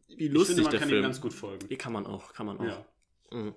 [0.08, 1.70] Wie Ich lustig finde, man der kann Film ihm ganz gut folgen.
[1.70, 2.64] Wie kann man auch, kann man auch.
[2.66, 2.86] Ja.
[3.32, 3.54] Mhm.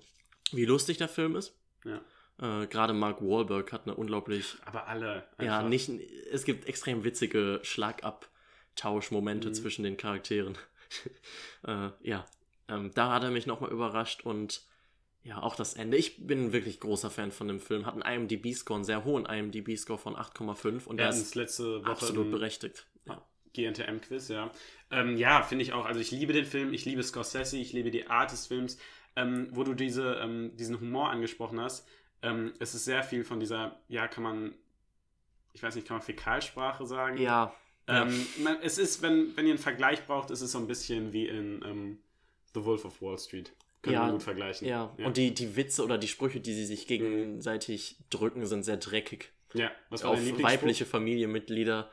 [0.51, 1.53] Wie lustig der Film ist.
[1.85, 2.01] Ja.
[2.41, 5.27] Äh, Gerade Mark Wahlberg hat eine unglaublich, Aber alle.
[5.41, 5.69] ja, einfach.
[5.69, 5.89] nicht,
[6.31, 9.53] es gibt extrem witzige Schlagabtauschmomente Mhm.
[9.53, 10.57] zwischen den Charakteren.
[11.67, 12.25] äh, ja,
[12.67, 14.63] ähm, da hat er mich nochmal überrascht und
[15.23, 15.97] ja, auch das Ende.
[15.97, 17.87] Ich bin wirklich großer Fan von dem Film.
[17.87, 21.89] Hat einen IMDb-Score, einen sehr hohen IMDb-Score von 8,5 und Wir der ist letzte Woche
[21.91, 22.85] absolut berechtigt.
[23.05, 23.25] Ja.
[23.53, 24.51] GNTM-Quiz, ja.
[24.91, 25.85] Ähm, ja, finde ich auch.
[25.85, 28.77] Also ich liebe den Film, ich liebe Scorsese, ich liebe die Art des Films.
[29.15, 31.87] Ähm, wo du diese, ähm, diesen Humor angesprochen hast,
[32.21, 34.55] ähm, es ist sehr viel von dieser, ja, kann man,
[35.53, 37.17] ich weiß nicht, kann man Fäkalsprache sagen?
[37.17, 37.53] Ja,
[37.87, 41.13] Ähm, man, es ist, wenn, wenn ihr einen Vergleich braucht, ist es so ein bisschen
[41.13, 41.99] wie in ähm,
[42.55, 43.53] The Wolf of Wall Street.
[43.83, 44.67] Können Ja, wir gut vergleichen.
[44.67, 44.91] ja.
[44.97, 49.31] Und die, die Witze oder die Sprüche, die sie sich gegenseitig drücken, sind sehr dreckig.
[49.53, 51.91] ja, was war Auf dein weibliche Familienmitglieder.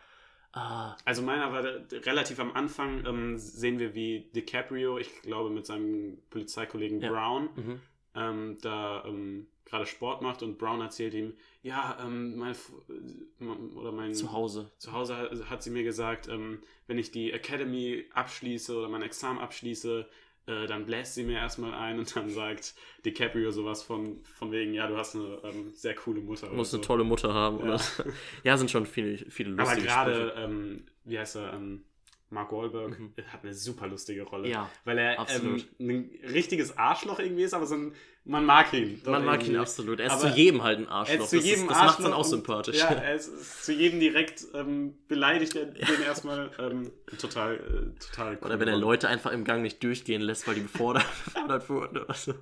[0.54, 1.62] Ah, Also meiner war
[2.06, 7.10] relativ am Anfang, ähm, sehen wir wie DiCaprio, ich glaube mit seinem Polizeikollegen Ja.
[7.10, 7.80] Brown, mhm.
[8.14, 13.44] Ähm, da ähm, gerade Sport macht und Brown erzählt ihm, ja, ähm, mein, äh,
[13.76, 14.70] oder mein Zu Hause.
[14.78, 19.02] zu Hause hat, hat sie mir gesagt, ähm, wenn ich die Academy abschließe oder mein
[19.02, 20.06] Examen abschließe,
[20.46, 24.74] äh, dann bläst sie mir erstmal ein und dann sagt DiCaprio sowas von, von wegen,
[24.74, 26.48] ja, du hast eine ähm, sehr coole Mutter.
[26.48, 26.88] Du musst oder eine so.
[26.88, 27.58] tolle Mutter haben.
[27.60, 27.64] Ja.
[27.64, 27.80] Oder?
[28.44, 30.44] ja, sind schon viele, viele Aber lustige gerade, Sprüche.
[30.44, 31.84] ähm, wie heißt er, ähm,
[32.32, 33.12] Mark Wahlberg Mhm.
[33.28, 34.48] hat eine super lustige Rolle.
[34.48, 39.00] Ja, Weil er ähm, ein richtiges Arschloch irgendwie ist, aber so ein, man mag ihn.
[39.04, 39.58] Man mag ihn irgendwie.
[39.58, 39.98] absolut.
[39.98, 41.26] Er ist Aber zu jedem halt ein Arschloch.
[41.26, 42.78] zu das jedem ist, das macht dann auch sympathisch.
[42.78, 48.38] Ja, er ist, zu jedem direkt ähm, beleidigt, er den erstmal ähm, total, äh, total
[48.40, 48.46] cool.
[48.46, 51.04] Oder wenn er Leute einfach im Gang nicht durchgehen lässt, weil die befordert,
[51.68, 51.98] wurden.
[51.98, 52.32] Oder so.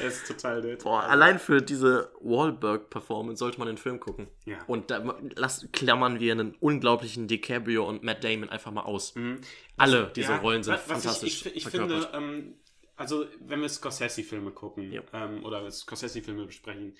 [0.00, 0.84] Er ist total nett.
[0.84, 4.28] Boah, allein für diese Wahlberg-Performance sollte man den Film gucken.
[4.44, 4.58] Ja.
[4.66, 9.14] Und da lass, klammern wir einen unglaublichen DiCaprio und Matt Damon einfach mal aus.
[9.14, 9.40] Mhm.
[9.76, 11.28] Alle diese Ja, Rollen sind was- fantastisch.
[11.28, 12.10] Ich, ich, ich verkörpert.
[12.12, 12.54] finde, ähm,
[12.96, 15.02] also wenn wir Scorsese-Filme gucken Ja.
[15.12, 16.96] ähm, oder Scorsese-Filme besprechen,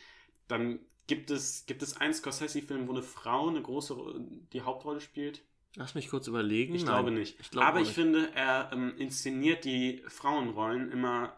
[0.48, 4.14] dann gibt es, gibt es einen Scorsese-Film, wo eine Frau eine große Ro-
[4.52, 5.42] die Hauptrolle spielt?
[5.76, 6.74] Lass mich kurz überlegen.
[6.74, 7.38] Ich Nein, glaube nicht.
[7.40, 7.94] Ich glaube Aber ich nicht.
[7.96, 11.37] finde, er ähm, inszeniert die Frauenrollen immer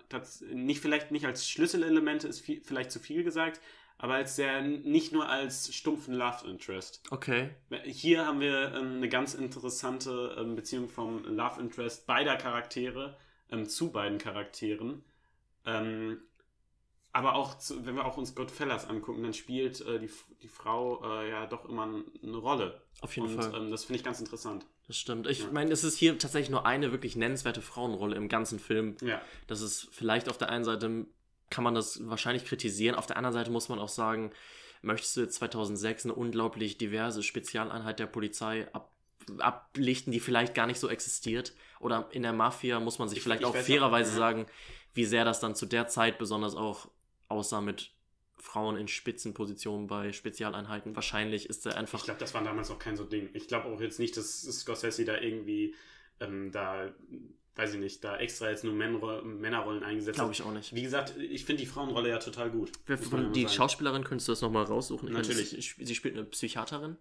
[0.52, 3.62] nicht vielleicht nicht als Schlüsselelemente ist viel, vielleicht zu viel gesagt,
[3.96, 7.02] aber als sehr nicht nur als stumpfen Love Interest.
[7.10, 7.48] Okay.
[7.84, 13.16] Hier haben wir ähm, eine ganz interessante ähm, Beziehung vom Love Interest beider Charaktere
[13.50, 15.04] ähm, zu beiden Charakteren.
[15.64, 16.18] Ähm,
[17.12, 20.10] aber auch, zu, wenn wir auch uns Goodfellas angucken, dann spielt äh, die,
[20.42, 21.84] die Frau äh, ja doch immer
[22.22, 22.82] eine Rolle.
[23.00, 23.54] Auf jeden Und Fall.
[23.54, 24.66] ähm, das finde ich ganz interessant.
[24.86, 25.26] Das stimmt.
[25.26, 25.50] Ich Ja.
[25.50, 28.96] meine, es ist hier tatsächlich nur eine wirklich nennenswerte Frauenrolle im ganzen Film.
[29.00, 29.20] Ja.
[29.46, 31.06] Das ist vielleicht auf der einen Seite
[31.48, 34.32] kann man das wahrscheinlich kritisieren, auf der anderen Seite muss man auch sagen,
[34.82, 38.92] möchtest du jetzt 2006 eine unglaublich diverse Spezialeinheit der Polizei ab,
[39.38, 41.52] ablichten, die vielleicht gar nicht so existiert?
[41.80, 44.16] Oder in der Mafia muss man sich Ich- vielleicht ich auch weiß auch, fairerweise ja.
[44.16, 44.46] sagen,
[44.94, 46.88] wie sehr das dann zu der Zeit besonders auch
[47.28, 47.92] aussah mit
[48.38, 50.94] Frauen in Spitzenpositionen bei Spezialeinheiten.
[50.94, 53.28] Wahrscheinlich ist er einfach Ich glaube, das war damals noch kein so Ding.
[53.34, 55.74] Ich glaube auch jetzt nicht, dass Scorsese da irgendwie
[56.20, 56.94] ähm, da,
[57.56, 60.38] weiß ich nicht, da extra jetzt nur Männerro- Männerrollen eingesetzt Glaube hat.
[60.38, 60.74] ich auch nicht.
[60.74, 62.72] Wie gesagt, ich finde die Frauenrolle ja total gut.
[63.34, 63.48] Die.
[63.48, 65.08] Schauspielerin könntest du das nochmal raussuchen?
[65.08, 65.50] Ich meine, Natürlich.
[65.50, 66.96] sie- Sie spielt eine Psychiaterin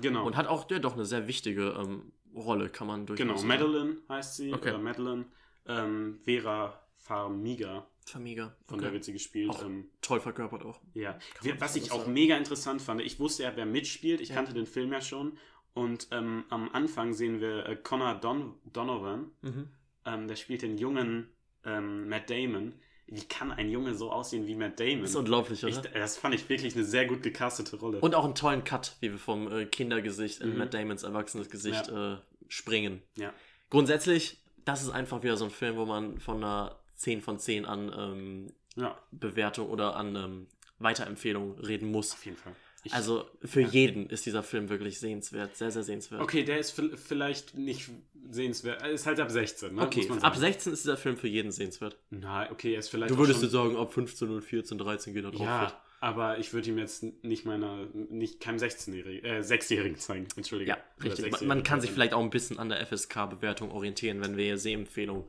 [0.00, 0.26] Genau.
[0.26, 3.48] und hat auch ja, doch eine sehr wichtige ähm, Rolle, kann man durchaus genau, sagen.
[3.48, 4.52] Madeline heißt sie.
[4.54, 4.70] Okay.
[4.70, 5.24] Oder Madeline.
[5.66, 8.56] Ähm, Vera Farmiga, Famiga.
[8.66, 8.84] von Okay.
[8.84, 9.54] der wird sie gespielt.
[9.62, 10.80] Ähm, Toll verkörpert auch.
[10.94, 11.18] ja.
[11.58, 12.12] Was ich auch sagen.
[12.12, 14.20] mega interessant fand, ich wusste ja, wer mitspielt.
[14.20, 14.36] Ich Ja.
[14.36, 15.36] kannte den Film ja schon.
[15.74, 19.30] Und ähm, am Anfang sehen wir äh, Connor Don Donovan.
[19.42, 19.68] Mhm.
[20.04, 21.28] Ähm, der spielt den jungen
[21.64, 22.74] ähm, Matt Damon.
[23.12, 25.00] Wie kann ein Junge so aussehen wie Matt Damon?
[25.02, 25.72] Das ist unglaublich, oder?
[25.72, 27.98] ich, das fand ich wirklich eine sehr gut gecastete Rolle.
[28.00, 30.58] Und auch einen tollen Cut, wie wir vom äh, Kindergesicht in Mhm.
[30.58, 32.16] Matt Damons erwachsenes Gesicht äh,
[32.48, 33.02] springen.
[33.16, 33.32] Ja.
[33.68, 37.64] Grundsätzlich, das ist einfach wieder so ein Film, wo man von einer 10 von 10
[37.66, 40.46] an ähm, ja, Bewertung oder an ähm,
[40.78, 42.12] Weiterempfehlung reden muss.
[42.12, 42.54] auf jeden Fall.
[42.82, 43.68] Ich, Also für Ja.
[43.68, 46.22] jeden ist dieser Film wirklich sehenswert, sehr, sehr sehenswert.
[46.22, 47.90] okay, der ist vi- vielleicht nicht
[48.30, 48.80] sehenswert.
[48.82, 49.82] Er ist halt ab 16, ne?
[49.82, 50.40] Okay, ab sagen.
[50.40, 51.98] 16 ist dieser Film für jeden sehenswert.
[52.10, 53.10] Na, okay, er ist vielleicht.
[53.10, 55.40] Du würdest schon, sagen, ab 15 und 14, 13 geht er drauf.
[55.42, 60.26] Ja, aber ich würde ihm jetzt nicht meiner, nicht keinem 16-Jährigen, äh, 6-Jährigen zeigen.
[60.36, 60.70] Entschuldige.
[60.70, 61.24] Ja, richtig.
[61.26, 64.44] Man, 6-Jährigen man kann sich vielleicht auch ein bisschen an der FSK-Bewertung orientieren, wenn wir
[64.44, 65.24] hier Sehempfehlungen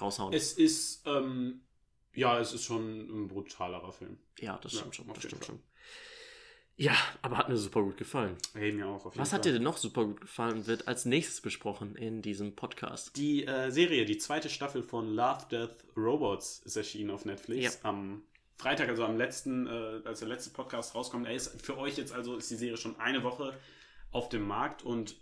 [0.00, 0.32] raushauen.
[0.32, 1.60] Es ist, ähm,
[2.14, 4.16] Ja, es ist schon ein brutalerer Film.
[4.38, 5.06] Ja, das Ja, stimmt schon.
[5.08, 5.58] Das stimmt schon.
[6.76, 8.36] Ja, aber hat mir super gut gefallen.
[8.52, 9.38] Hey, mir auch auf jeden Was Fall.
[9.38, 13.16] hat dir denn noch super gut gefallen und wird als nächstes besprochen in diesem Podcast?
[13.16, 17.78] Die äh, Serie, die zweite Staffel von Love, Death, Robots ist erschienen auf Netflix.
[17.84, 18.22] Am
[18.56, 21.26] Freitag, also am letzten, äh, als der letzte Podcast rauskommt.
[21.26, 23.56] Er ist für euch jetzt also ist die Serie schon eine Woche
[24.10, 25.16] auf dem Markt und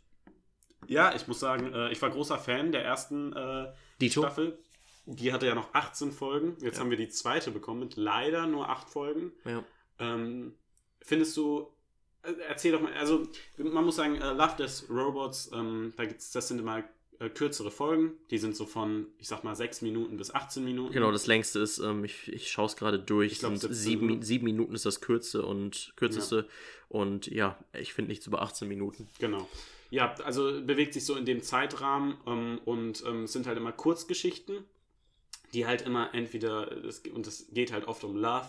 [0.86, 3.72] ja, ich muss sagen, äh, ich war großer Fan der ersten äh?
[4.08, 4.58] Staffel.
[5.06, 6.56] Die hatte ja noch 18 Folgen.
[6.60, 6.80] Jetzt Ja.
[6.80, 9.32] haben wir die zweite bekommen mit leider nur 8 Folgen.
[9.44, 9.62] Ja.
[9.98, 10.54] Ähm,
[11.04, 11.68] findest du,
[12.22, 13.26] äh, erzähl doch mal, also
[13.58, 16.84] man muss sagen, äh, Love Death Robots, ähm, da gibt's, das sind immer
[17.22, 20.92] äh, kürzere Folgen, die sind so von, ich sag mal, 6 Minuten bis 18 Minuten.
[20.92, 23.76] Genau, das längste ist, ähm, ich, ich schaue es gerade durch, Ich glaub, sind 17,
[23.76, 24.22] sieben, ne?
[24.24, 26.48] sieben Minuten ist das kürze und kürzeste.
[26.88, 29.08] Und ja, ich finde nichts über 18 Minuten.
[29.18, 29.48] Genau.
[29.90, 33.72] Ja, also bewegt sich so in dem Zeitrahmen ähm, und ähm, es sind halt immer
[33.72, 34.64] Kurzgeschichten,
[35.54, 38.48] die halt immer entweder, das, und es geht halt oft um Love,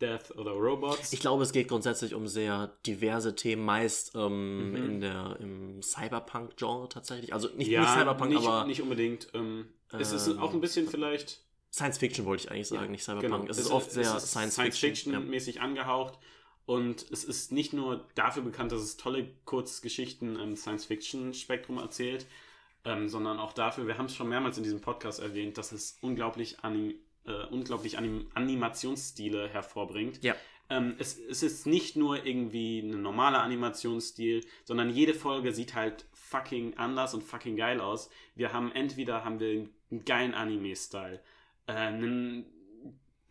[0.00, 1.12] Death oder Robots.
[1.12, 4.76] Ich glaube, es geht grundsätzlich um sehr diverse Themen, meist ähm, Mhm.
[4.76, 7.32] in der, im Cyberpunk-Genre tatsächlich.
[7.32, 9.28] Also nicht, ja, nicht Cyberpunk, nicht, aber nicht unbedingt.
[9.34, 11.40] Ähm, es ist Ähm, auch ein bisschen vielleicht
[11.72, 13.42] Science Fiction wollte ich eigentlich sagen, Ja, nicht Cyberpunk.
[13.42, 13.50] Genau.
[13.50, 15.12] Es ist oft sehr es ist Science Fiction.
[15.12, 15.20] ja.
[15.20, 16.18] mäßig angehaucht.
[16.66, 22.26] Und es ist nicht nur dafür bekannt, dass es tolle Kurzgeschichten im Science-Fiction-Spektrum erzählt,
[22.86, 25.98] ähm, sondern auch dafür, wir haben es schon mehrmals in diesem Podcast erwähnt, dass es
[26.00, 26.94] unglaublich, anim,
[27.26, 30.22] äh, unglaublich anim Animationsstile hervorbringt.
[30.22, 30.34] Ja.
[30.70, 36.06] Ähm, es, es ist nicht nur irgendwie ein normaler Animationsstil, sondern jede Folge sieht halt
[36.12, 38.08] fucking anders und fucking geil aus.
[38.34, 39.48] Wir haben entweder haben wir
[39.90, 41.20] einen geilen Anime-Style,
[41.66, 42.46] äh, einen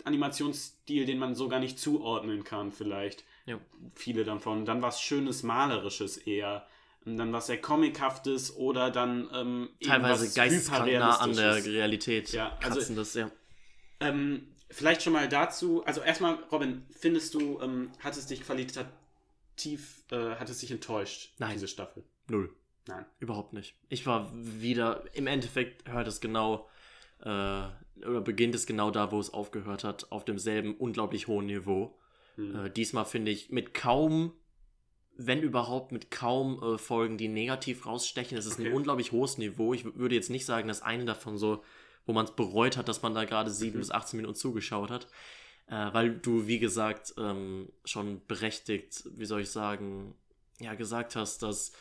[0.04, 3.24] Animationsstil, den man so gar nicht zuordnen kann, vielleicht.
[3.46, 3.60] Ja.
[3.96, 4.66] Viele davon.
[4.66, 6.68] Dann was Schönes, Malerisches eher.
[7.06, 11.56] Und dann was sehr Comichaftes oder dann ähm, Teilweise geisteskrank nah an der.
[11.66, 13.30] Realität Ja, also- das, ja.
[14.04, 20.04] Ähm, vielleicht schon mal dazu, also erstmal, Robin, findest du, ähm, hat es dich qualitativ,
[20.12, 21.54] äh, hat es dich enttäuscht, Nein.
[21.54, 22.04] diese Staffel?
[22.28, 22.54] Null.
[22.88, 23.06] Nein.
[23.20, 23.76] Überhaupt nicht.
[23.90, 26.68] Ich war wieder, im Endeffekt hört es genau,
[27.22, 31.98] äh, oder beginnt es genau da, wo es aufgehört hat, auf demselben unglaublich hohen Niveau.
[32.36, 32.66] Hm.
[32.66, 34.34] Äh, diesmal finde ich mit kaum,
[35.16, 38.38] wenn überhaupt mit kaum äh, Folgen, die negativ rausstechen.
[38.38, 38.70] Es ist Okay.
[38.70, 39.74] ein unglaublich hohes Niveau.
[39.74, 41.64] Ich würde jetzt nicht sagen, dass eine davon so,
[42.06, 43.80] wo man es bereut hat, dass man da gerade 7 Mhm.
[43.80, 45.08] bis 18 Minuten zugeschaut hat.
[45.68, 50.16] Äh, weil du, wie gesagt, ähm, schon berechtigt, wie soll ich sagen,
[50.60, 51.72] ja, gesagt hast, dass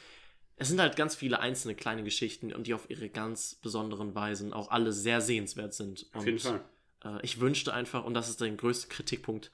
[0.56, 4.52] es sind halt ganz viele einzelne kleine Geschichten und die auf ihre ganz besonderen Weisen
[4.52, 6.06] auch alle sehr sehenswert sind.
[6.12, 6.64] Auf und, jeden Fall.
[7.04, 9.50] Äh, ich wünschte einfach, und das ist der größte Kritikpunkt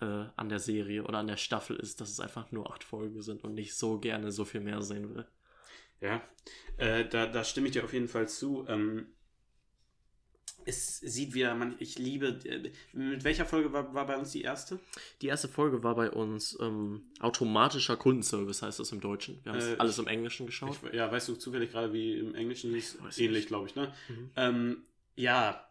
[0.00, 0.04] äh,
[0.36, 3.42] an der Serie oder an der Staffel, ist, dass es einfach nur acht Folgen sind
[3.42, 5.26] und nicht so gerne so viel mehr sehen will.
[6.00, 6.22] Ja,
[6.76, 8.64] äh, da, da stimme ich dir auf jeden Fall zu.
[8.68, 9.06] Ähm,
[10.66, 14.42] es sieht wieder, man, ich liebe, äh, mit welcher Folge war, war bei uns die
[14.42, 14.78] erste?
[15.20, 19.40] Die erste Folge war bei uns ähm, automatischer Kundenservice, heißt das im Deutschen.
[19.42, 20.78] Wir haben es Äh, alles im Englischen geschaut.
[20.84, 22.98] Ich, ja, weißt du zufällig gerade, wie im Englischen hieß?
[23.18, 23.92] Ähnlich, glaube ich, ne?
[24.08, 24.30] Mhm.
[24.36, 24.76] Ähm,
[25.16, 25.66] ja,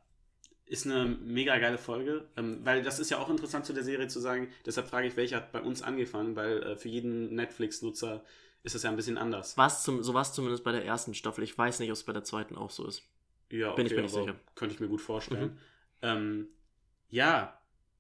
[0.66, 4.08] ist eine mega geile Folge, ähm, weil das ist ja auch interessant zu der Serie
[4.08, 4.48] zu sagen.
[4.66, 8.24] Deshalb frage ich, welche hat bei uns angefangen, weil äh, für jeden Netflix-Nutzer
[8.64, 9.58] ist es ja ein bisschen anders.
[9.58, 11.44] Was zum, so war es zumindest bei der ersten Staffel.
[11.44, 13.04] Ich weiß nicht, ob es bei der zweiten auch so ist.
[13.52, 14.36] Ja, Bin ich mir nicht sicher.
[14.56, 15.52] Könnte ich mir gut vorstellen.
[15.52, 15.58] Mhm.
[16.02, 16.48] Ähm,
[17.10, 17.58] ja,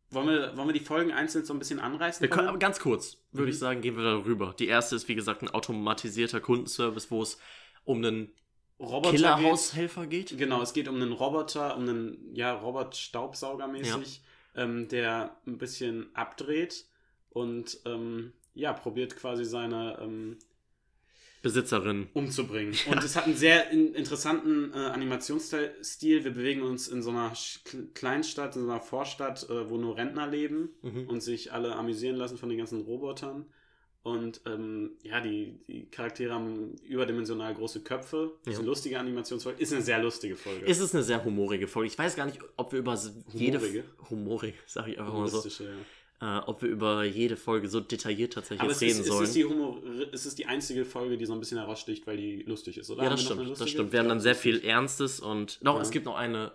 [0.09, 2.21] wollen wir, wollen wir die Folgen einzeln so ein bisschen anreißen?
[2.21, 3.51] Wir können, aber ganz kurz, würde Mhm.
[3.51, 4.53] ich sagen, gehen wir darüber.
[4.57, 7.37] Die erste ist, wie gesagt, ein automatisierter Kundenservice, wo es
[7.83, 8.31] um einen
[8.79, 10.37] Killerhaushelfer geht.
[10.37, 14.21] Genau, es geht um einen Roboter, um einen ja, Robot-Staubsauger mäßig,
[14.55, 16.85] ähm, der ein bisschen abdreht
[17.29, 20.39] und ähm, ja, probiert quasi seine ähm,
[21.41, 22.07] Besitzerin.
[22.13, 22.75] umzubringen.
[22.89, 26.23] Und es hat einen sehr in, interessanten äh, Animationsstil.
[26.23, 27.33] Wir bewegen uns in so einer
[27.93, 31.07] Kleinstadt, in so einer Vorstadt, äh, wo nur Rentner leben Mhm.
[31.07, 33.45] und sich alle amüsieren lassen von den ganzen Robotern.
[34.03, 38.31] Und ähm, ja, die, die Charaktere haben überdimensional große Köpfe.
[38.43, 38.59] Das ist Ja.
[38.61, 39.61] eine lustige Animationsfolge.
[39.61, 40.65] Ist eine sehr lustige Folge.
[40.65, 41.87] Es ist eine sehr humorige Folge.
[41.87, 43.59] Ich weiß gar nicht, ob wir über s- jede.
[43.59, 43.83] Humorige?
[44.09, 45.47] Humorig, sag ich einfach mal so.
[45.63, 45.69] Ja.
[46.21, 49.23] Äh, ob wir über jede Folge so detailliert tatsächlich Aber es ist, reden es, sollen.
[49.23, 52.43] ist die Humor, es ist die einzige Folge, die so ein bisschen heraussticht, weil die
[52.43, 53.03] lustig ist, oder?
[53.03, 53.91] ja, das noch stimmt, das stimmt.
[53.91, 55.59] Wir haben dann sehr viel Ernstes und.
[55.63, 55.81] Doch, Ja.
[55.81, 56.51] es gibt noch eine,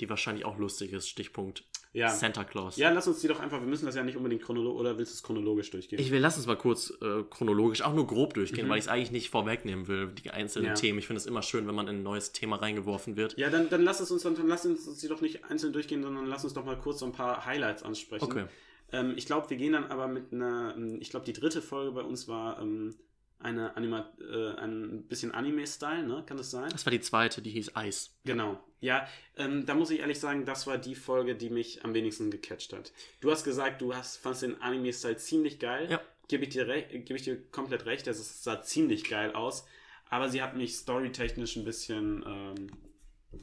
[0.00, 1.06] die wahrscheinlich auch lustig ist.
[1.10, 2.08] Stichpunkt Ja.
[2.08, 2.78] Santa Claus.
[2.78, 5.12] ja, lass uns die doch einfach, wir müssen das ja nicht unbedingt chronologisch, oder willst
[5.12, 5.98] du es chronologisch durchgehen?
[6.00, 8.70] Ich will, lass uns mal kurz äh, chronologisch, auch nur grob durchgehen, Mhm.
[8.70, 10.74] weil ich es eigentlich nicht vorwegnehmen will, die einzelnen Ja.
[10.74, 10.98] Themen.
[10.98, 13.36] Ich finde es immer schön, wenn man in ein neues Thema reingeworfen wird.
[13.36, 16.02] Ja, dann, dann lass es uns, dann, dann lass uns die doch nicht einzeln durchgehen,
[16.02, 18.24] sondern lass uns doch mal kurz so ein paar Highlights ansprechen.
[18.24, 18.44] Okay.
[18.92, 21.92] Ähm, ich glaube, wir gehen dann aber mit einer, ähm, ich glaube, die dritte Folge
[21.92, 22.94] bei uns war ähm,
[23.38, 26.22] eine Anima äh, ein bisschen Anime-Style, ne?
[26.26, 26.68] Kann das sein?
[26.70, 28.14] Das war die zweite, die hieß Eis.
[28.24, 28.62] Genau.
[28.80, 32.30] Ja, ähm, da muss ich ehrlich sagen, das war die Folge, die mich am wenigsten
[32.30, 32.92] gecatcht hat.
[33.20, 35.88] Du hast gesagt, du hast, fandst den Anime-Style ziemlich geil.
[35.90, 36.00] Ja.
[36.28, 39.66] Gebe ich, dir geb ich dir komplett recht, also es sah ziemlich geil aus.
[40.08, 42.70] Aber sie hat mich storytechnisch ein bisschen, ähm,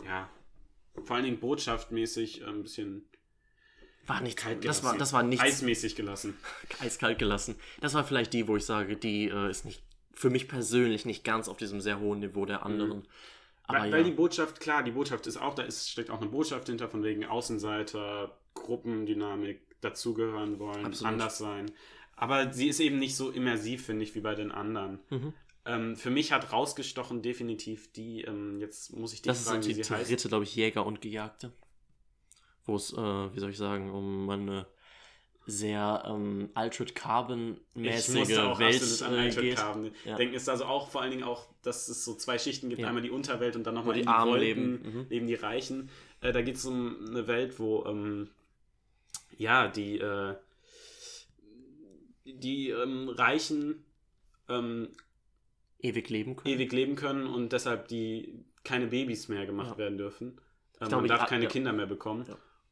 [0.06, 0.30] ja,
[1.04, 3.08] vor allen Dingen botschaftmäßig äh, ein bisschen
[4.08, 4.86] War nicht kalt das gelassen.
[4.86, 6.38] war, das war nichts Eismäßig gelassen.
[6.80, 7.56] eiskalt gelassen.
[7.82, 9.84] Das war vielleicht die, wo ich sage, die äh, ist nicht
[10.14, 13.08] für mich persönlich nicht ganz auf diesem sehr hohen Niveau der anderen.
[13.64, 16.22] Aber weil, ja, weil die Botschaft, klar, die Botschaft ist auch, da ist, steckt auch
[16.22, 21.14] eine Botschaft hinter, von wegen Außenseiter, Gruppendynamik, dazugehören wollen, Absolut.
[21.14, 21.70] anders sein.
[22.16, 25.00] Aber sie ist eben nicht so immersiv, finde ich, wie bei den anderen.
[25.10, 25.34] Mhm.
[25.66, 29.66] Ähm, für mich hat rausgestochen definitiv die, ähm, jetzt muss ich dich das ist fragen,
[29.66, 30.10] wie die heißt.
[30.10, 31.52] dritte, glaube ich, Jäger und Gejagte.
[32.68, 34.68] Wo es, äh, wie soll ich sagen, um eine
[35.50, 39.56] sehr ähm, Altered Carbon-mäßige auch Welt absolut an äh, Altered geht.
[39.56, 40.16] Carbon Ja.
[40.18, 40.36] denken.
[40.36, 42.82] Ist also auch vor allen Dingen auch, dass es so zwei Schichten gibt.
[42.82, 42.90] Ja.
[42.90, 44.82] Einmal die Unterwelt und dann nochmal die die Armen Wolken leben.
[44.84, 45.06] Mhm.
[45.10, 45.90] leben die Reichen.
[46.20, 48.30] Äh, da geht es um eine Welt, wo ähm,
[49.38, 50.36] ja, die, äh,
[52.26, 53.86] die ähm, Reichen
[54.50, 54.90] ähm,
[55.80, 56.56] Ewig leben können.
[56.56, 59.78] ewig leben können und deshalb die keine Babys mehr gemacht Ja.
[59.78, 60.42] werden dürfen.
[60.82, 61.48] Ähm, man darf keine.
[61.48, 62.26] Kinder mehr bekommen.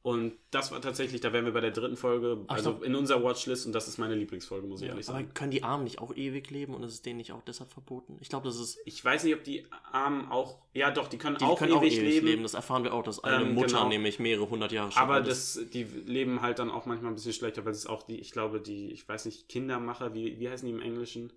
[0.06, 2.94] Und das war tatsächlich, da wären wir bei der dritten Folge, Aber also glaub- in
[2.94, 5.34] unserer Watchlist und das ist meine Lieblingsfolge, muss ich Ja, ehrlich aber sagen.
[5.34, 8.16] können die Armen nicht auch ewig leben und ist es denen nicht auch deshalb verboten?
[8.22, 8.78] Ich glaube, das ist.
[8.86, 12.00] Ich weiß nicht, ob die Armen auch, ja doch, die können, Die auch, können ewig
[12.22, 13.90] leben, Das erfahren wir auch, dass eine Ähm, Mutter genau.
[13.90, 17.34] nämlich mehrere hundert Jahre schon aber das, die leben halt dann auch manchmal ein bisschen
[17.34, 20.68] schlechter, weil es auch die, ich glaube, die, ich weiß nicht, Kindermacher, wie, wie heißen
[20.68, 21.34] die im Englischen?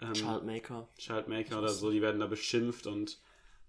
[0.00, 0.86] Ähm, Childmaker.
[0.96, 3.18] Childmaker oder so, die werden da beschimpft und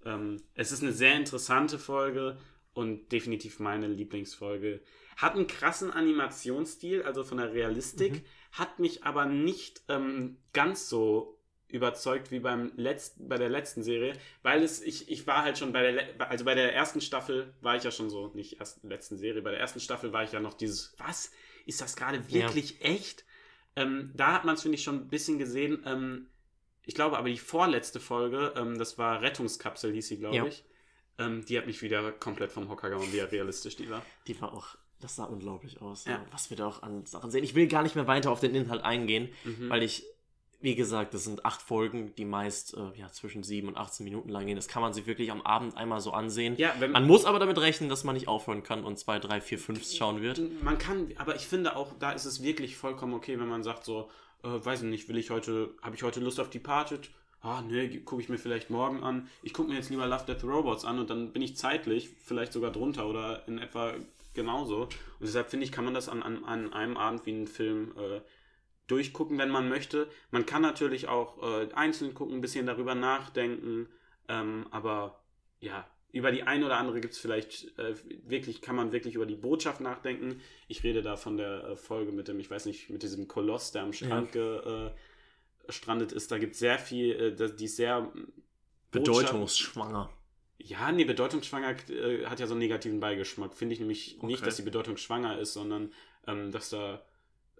[0.05, 2.37] ähm, es ist eine sehr interessante Folge
[2.73, 4.81] und definitiv meine Lieblingsfolge.
[5.17, 8.21] Hat einen krassen Animationsstil, also von der Realistik, Mhm.
[8.53, 14.13] hat mich aber nicht ähm, ganz so überzeugt wie beim letzten, bei der letzten Serie,
[14.43, 17.75] weil es, ich, ich war halt schon bei der, also bei der ersten Staffel war
[17.75, 20.39] ich ja schon so, nicht erst letzten Serie, bei der ersten Staffel war ich ja
[20.39, 21.31] noch dieses, was,
[21.65, 23.25] ist das gerade wirklich echt?
[23.75, 25.81] Ähm, da hat man es, finde ich, schon ein bisschen gesehen.
[25.85, 26.27] Ähm,
[26.85, 30.45] ich glaube aber die vorletzte Folge, ähm, das war Rettungskapsel, hieß sie, glaube Ja.
[30.45, 30.63] ich.
[31.19, 34.01] Ähm, die hat mich wieder komplett vom Hocker gehauen, wie realistisch die war.
[34.27, 34.75] Die war auch.
[34.99, 36.05] Das sah unglaublich aus.
[36.05, 36.23] Ja.
[36.31, 37.43] Was wir da auch an Sachen sehen.
[37.43, 39.69] Ich will gar nicht mehr weiter auf den Inhalt eingehen, Mhm.
[39.69, 40.03] weil ich.
[40.61, 44.29] Wie gesagt, das sind acht Folgen, die meist äh, ja, zwischen sieben und 18 Minuten
[44.29, 44.55] lang gehen.
[44.55, 46.55] Das kann man sich wirklich am Abend einmal so ansehen.
[46.55, 49.41] Ja, wenn Man muss aber damit rechnen, dass man nicht aufhören kann und zwei, drei,
[49.41, 50.39] vier, fünf schauen wird.
[50.63, 53.83] Man kann, aber ich finde auch, da ist es wirklich vollkommen okay, wenn man sagt
[53.83, 54.09] so,
[54.43, 57.09] äh, weiß ich nicht, will ich heute, habe ich heute Lust auf Departed?
[57.43, 59.27] Ah, nee, gucke ich mir vielleicht morgen an.
[59.41, 62.53] Ich gucke mir jetzt lieber Love Death Robots an und dann bin ich zeitlich vielleicht
[62.53, 63.95] sogar drunter oder in etwa
[64.33, 64.83] genauso.
[64.83, 67.91] Und deshalb finde ich, kann man das an, an, an einem Abend wie einen Film
[67.97, 68.21] äh,
[68.87, 70.07] durchgucken, wenn man möchte.
[70.31, 73.89] Man kann natürlich auch äh, einzeln gucken, ein bisschen darüber nachdenken,
[74.29, 75.19] ähm, aber
[75.59, 77.93] ja, über die eine oder andere gibt es vielleicht äh,
[78.25, 80.39] wirklich, kann man wirklich über die Botschaft nachdenken.
[80.69, 83.73] Ich rede da von der äh, Folge mit dem, ich weiß nicht, mit diesem Koloss,
[83.73, 84.91] der am Strand ge, äh,
[85.69, 86.31] strandet ist.
[86.31, 88.33] Da gibt es sehr viel, äh, die ist sehr mm,
[88.91, 90.09] Bedeutungsschwanger.
[90.59, 93.53] Ja, nee, bedeutungsschwanger äh, hat ja so einen negativen Beigeschmack.
[93.53, 94.27] Finde ich nämlich Okay.
[94.27, 95.91] nicht, dass die Bedeutung schwanger ist, sondern
[96.27, 97.03] ähm, dass da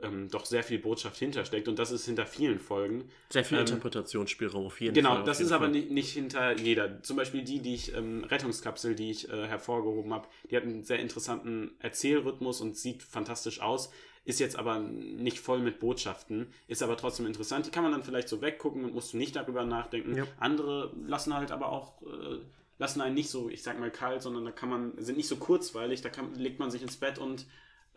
[0.02, 1.68] ähm, doch sehr viel Botschaft hintersteckt.
[1.68, 3.10] Und das ist hinter vielen Folgen.
[3.30, 5.20] Sehr viel Ähm, Interpretationsspielraum auf jeden Genau, Fall.
[5.20, 7.02] auf das ist aber nicht, nicht hinter jeder.
[7.04, 10.84] Zum Beispiel die, die ich, ähm, Rettungskapsel, die ich äh, hervorgehoben habe, die hat einen
[10.84, 13.92] sehr interessanten Erzählrhythmus und sieht fantastisch aus,
[14.26, 17.66] ist jetzt aber nicht voll mit Botschaften, ist aber trotzdem interessant.
[17.66, 20.16] Die kann man dann vielleicht so weggucken und musst du nicht darüber nachdenken.
[20.16, 20.26] Ja.
[20.40, 22.40] Andere lassen halt aber auch, äh,
[22.80, 25.36] lassen einen nicht so, ich sag mal, kalt, sondern da kann man, sind nicht so
[25.36, 27.46] kurzweilig, da kann, legt man sich ins Bett und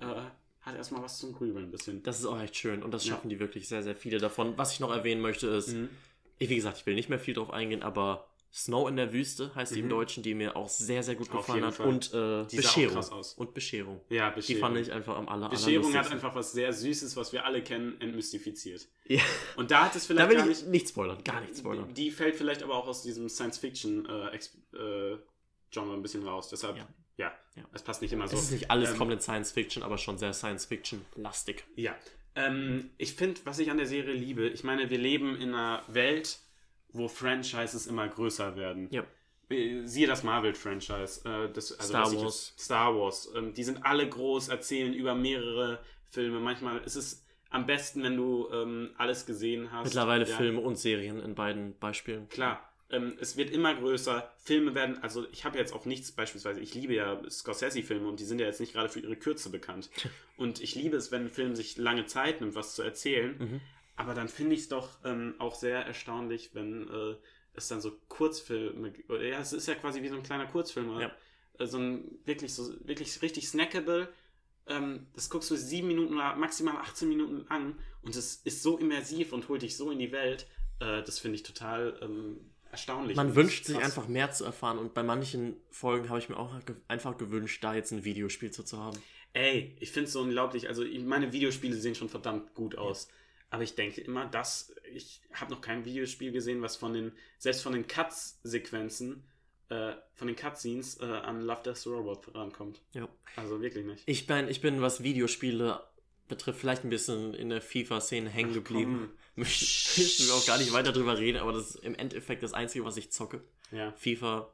[0.00, 0.04] äh,
[0.62, 2.02] hat erstmal was zum Grübeln ein bisschen.
[2.02, 3.14] Das ist auch echt schön und das Ja.
[3.14, 4.58] schaffen die wirklich sehr, sehr viele davon.
[4.58, 5.88] Was ich noch erwähnen möchte ist, Mhm.
[6.38, 8.26] ich, wie gesagt, ich will nicht mehr viel drauf eingehen, aber
[8.58, 9.90] Snow in der Wüste heißt die im Mhm.
[9.90, 11.74] Deutschen, die mir auch sehr, sehr gut gefallen hat.
[11.74, 11.88] Fall.
[11.88, 12.94] Und äh, Die Bescherung.
[12.94, 13.34] krass aus.
[13.34, 14.00] Und Bescherung.
[14.08, 14.60] Ja, Die Bescherung.
[14.62, 18.00] fand ich einfach am aller, Bescherung hat einfach was sehr Süßes, was wir alle kennen,
[18.00, 18.88] entmystifiziert.
[19.04, 19.20] Ja.
[19.56, 20.66] Und da hat es Da vielleicht will gar ich nicht.
[20.68, 21.92] nicht spoilern, gar nicht spoilern.
[21.92, 25.20] Die fällt vielleicht aber auch aus diesem Science-Fiction-Genre
[25.94, 26.48] ein bisschen raus.
[26.48, 26.88] Deshalb, Ja.
[27.18, 27.64] ja, Ja.
[27.72, 28.36] es passt nicht immer so.
[28.36, 31.64] Es ist nicht alles Ähm, komplett Science Fiction, aber schon sehr Science Fiction-lastig.
[31.76, 31.94] Ja.
[32.34, 35.82] Ähm, ich finde, was ich an der Serie liebe, ich meine, wir leben in einer
[35.88, 36.38] Welt,
[36.96, 38.88] wo Franchises immer größer werden.
[38.90, 39.04] Ja.
[39.48, 41.22] Äh, Siehe das Marvel-Franchise.
[41.28, 42.48] Äh, das, also Star das Wars.
[42.50, 43.32] Jetzt, Star Wars.
[43.36, 45.78] Ähm, die sind alle groß, erzählen über mehrere
[46.10, 46.40] Filme.
[46.40, 49.84] Manchmal ist es am besten, wenn du ähm, alles gesehen hast.
[49.84, 50.36] Mittlerweile Ja.
[50.36, 52.28] Filme und Serien in beiden Beispielen.
[52.28, 54.30] Klar, ähm, es wird immer größer.
[54.36, 58.24] Filme werden, also ich habe jetzt auch nichts, beispielsweise, ich liebe ja Scorsese-Filme und die
[58.24, 59.90] sind ja jetzt nicht gerade für ihre Kürze bekannt.
[60.36, 63.36] Und ich liebe es, wenn ein Film sich lange Zeit nimmt, was zu erzählen.
[63.38, 63.60] Mhm.
[63.96, 67.16] Aber dann finde ich es doch ähm, auch sehr erstaunlich, wenn äh,
[67.54, 68.92] es dann so Kurzfilme.
[69.08, 71.00] Ja, es ist ja quasi wie so ein kleiner Kurzfilm.
[71.00, 71.10] Ja.
[71.58, 74.08] Äh, so ein wirklich so wirklich richtig snackable.
[74.66, 78.78] Ähm, das guckst du sieben Minuten oder maximal 18 Minuten an und es ist so
[78.78, 80.46] immersiv und holt dich so in die Welt.
[80.80, 83.16] Äh, das finde ich total ähm, erstaunlich.
[83.16, 83.84] Man und wünscht sich krass.
[83.86, 86.54] einfach mehr zu erfahren und bei manchen Folgen habe ich mir auch
[86.88, 88.98] einfach gewünscht, da jetzt ein Videospiel zu, zu haben.
[89.32, 90.68] Ey, ich finde es so unglaublich.
[90.68, 93.08] Also, meine Videospiele sehen schon verdammt gut aus.
[93.50, 97.62] Aber ich denke immer, dass ich habe noch kein Videospiel gesehen, was von den, selbst
[97.62, 99.22] von den Cuts-Sequenzen,
[99.68, 102.80] äh, von den Cutscenes äh, an Love Death Robot rankommt.
[102.92, 103.08] Ja.
[103.36, 104.02] Also wirklich nicht.
[104.06, 105.80] Ich bin, ich bin, was Videospiele
[106.28, 109.12] betrifft, vielleicht ein bisschen in der FIFA-Szene hängen geblieben.
[109.36, 112.84] Möchten wir auch gar nicht weiter drüber reden, aber das ist im Endeffekt das Einzige,
[112.84, 113.42] was ich zocke.
[113.70, 113.92] Ja.
[113.92, 114.52] FIFA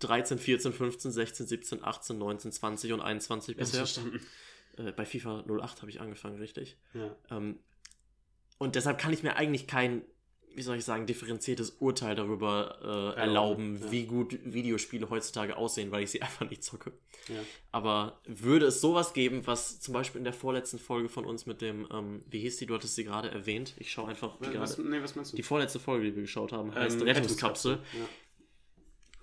[0.00, 3.86] 13, 14, 15, 16, 17, 18, 19, 20 und 21 Ganz bisher.
[3.86, 4.26] verstanden.
[4.76, 6.76] Äh, bei FIFA 08 habe ich angefangen, richtig.
[6.94, 7.16] Ja.
[7.30, 7.58] Ähm,
[8.58, 10.02] und deshalb kann ich mir eigentlich kein,
[10.54, 13.90] wie soll ich sagen, differenziertes Urteil darüber äh, erlauben, ja.
[13.92, 16.92] wie gut Videospiele heutzutage aussehen, weil ich sie einfach nicht zocke.
[17.28, 17.40] ja.
[17.70, 21.60] Aber würde es sowas geben, was zum Beispiel in der vorletzten Folge von uns mit
[21.60, 24.76] dem, ähm, wie hieß die, du hattest sie gerade erwähnt, ich schaue einfach die Was,
[24.76, 24.88] gerade.
[24.88, 25.36] nee, was meinst du?
[25.36, 27.74] Die vorletzte Folge, die wir geschaut haben, heißt Ähm, Rettungskapsel.
[27.74, 28.08] Ja.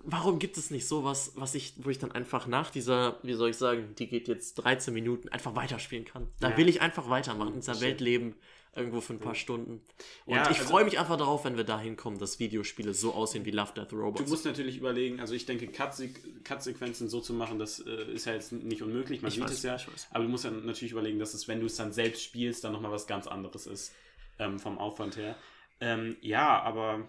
[0.08, 3.50] Warum gibt es nicht sowas, was ich, wo ich dann einfach nach dieser, wie soll
[3.50, 6.28] ich sagen, die geht jetzt 13 Minuten, einfach weiterspielen kann?
[6.38, 7.80] Da will ich einfach weitermachen, in dieser.
[7.80, 8.36] Welt leben,
[8.76, 9.80] irgendwo für ein paar Stunden.
[10.26, 13.12] Und Ja, ich also- freue mich einfach darauf, wenn wir dahin kommen, dass Videospiele so
[13.14, 14.28] aussehen wie Love, Death, Du Robots.
[14.30, 16.10] musst natürlich überlegen, also ich denke, Cut-Se-
[16.44, 19.50] Cut-Sequenzen so zu machen, das äh, ist ja jetzt nicht unmöglich, man Ich sieht weiß,
[19.52, 19.78] es ja.
[20.10, 22.72] Aber du musst ja natürlich überlegen, dass es, wenn du es dann selbst spielst, dann
[22.72, 23.92] nochmal was ganz anderes ist,
[24.38, 25.36] ähm, vom Aufwand her.
[25.80, 27.06] Ähm, ja, aber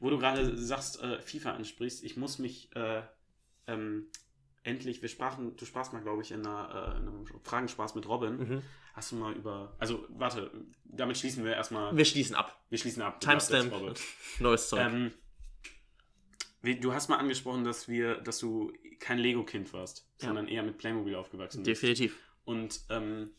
[0.00, 3.02] wo du gerade sagst, äh, FIFA ansprichst, ich muss mich äh,
[3.66, 4.06] ähm,
[4.62, 8.06] endlich, wir sprachen, du sprachst mal, glaube ich, in, einer, äh, in einem Fragenspaß mit
[8.08, 8.36] Robin.
[8.36, 8.62] Mhm.
[8.98, 10.50] Hast du mal über, also warte,
[10.82, 12.60] damit schließen wir erstmal, Wir schließen ab.
[12.68, 13.20] wir schließen ab.
[13.20, 13.72] Timestamp,
[14.40, 14.80] neues Zeug.
[14.80, 15.12] Ähm,
[16.80, 20.26] du hast mal angesprochen, dass wir, dass du kein Lego-Kind warst, Ja.
[20.26, 21.80] sondern eher mit Playmobil aufgewachsen bist.
[21.80, 22.18] Definitiv.
[22.44, 23.30] Und ähm,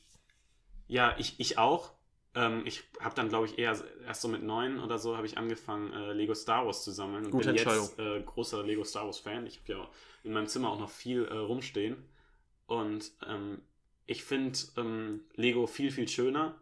[0.87, 1.91] ja, ich, ich auch.
[2.35, 5.37] Ähm, ich habe dann, glaube ich, eher erst so mit neun oder so habe ich
[5.37, 7.25] angefangen, äh, Lego Star Wars zu sammeln.
[7.25, 9.45] Und Gute bin jetzt äh, großer Lego Star Wars Fan.
[9.45, 9.89] Ich habe ja
[10.23, 11.97] in meinem Zimmer auch noch viel äh, rumstehen.
[12.65, 13.61] Und ähm,
[14.09, 16.55] ich finde ähm, Lego viel, viel schöner.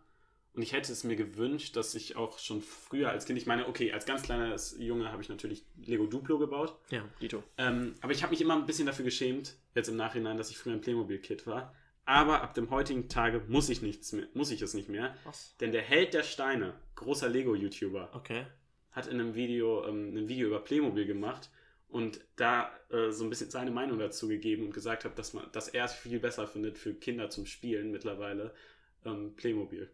[0.53, 3.67] Und ich hätte es mir gewünscht, dass ich auch schon früher als Kind, ich meine,
[3.67, 6.75] okay, als ganz kleines Junge habe ich natürlich Lego Duplo gebaut.
[6.89, 7.43] Ja, Dito.
[7.59, 10.57] Ähm, aber ich habe mich immer ein bisschen dafür geschämt, jetzt im Nachhinein, dass ich
[10.57, 11.75] früher ein Playmobil-Kid war.
[12.05, 15.15] Aber ab dem heutigen Tage muss ich nichts mehr, muss ich es nicht mehr.
[15.25, 15.55] Was?
[15.59, 18.47] Denn der Held der Steine, großer Lego-YouTuber, Okay.
[18.91, 21.51] hat in einem Video ähm, ein Video über Playmobil gemacht
[21.89, 25.49] und da äh, so ein bisschen seine Meinung dazu gegeben und gesagt hat, dass man,
[25.51, 28.53] dass er es viel besser findet für Kinder zum Spielen mittlerweile
[29.05, 29.89] ähm, Playmobil.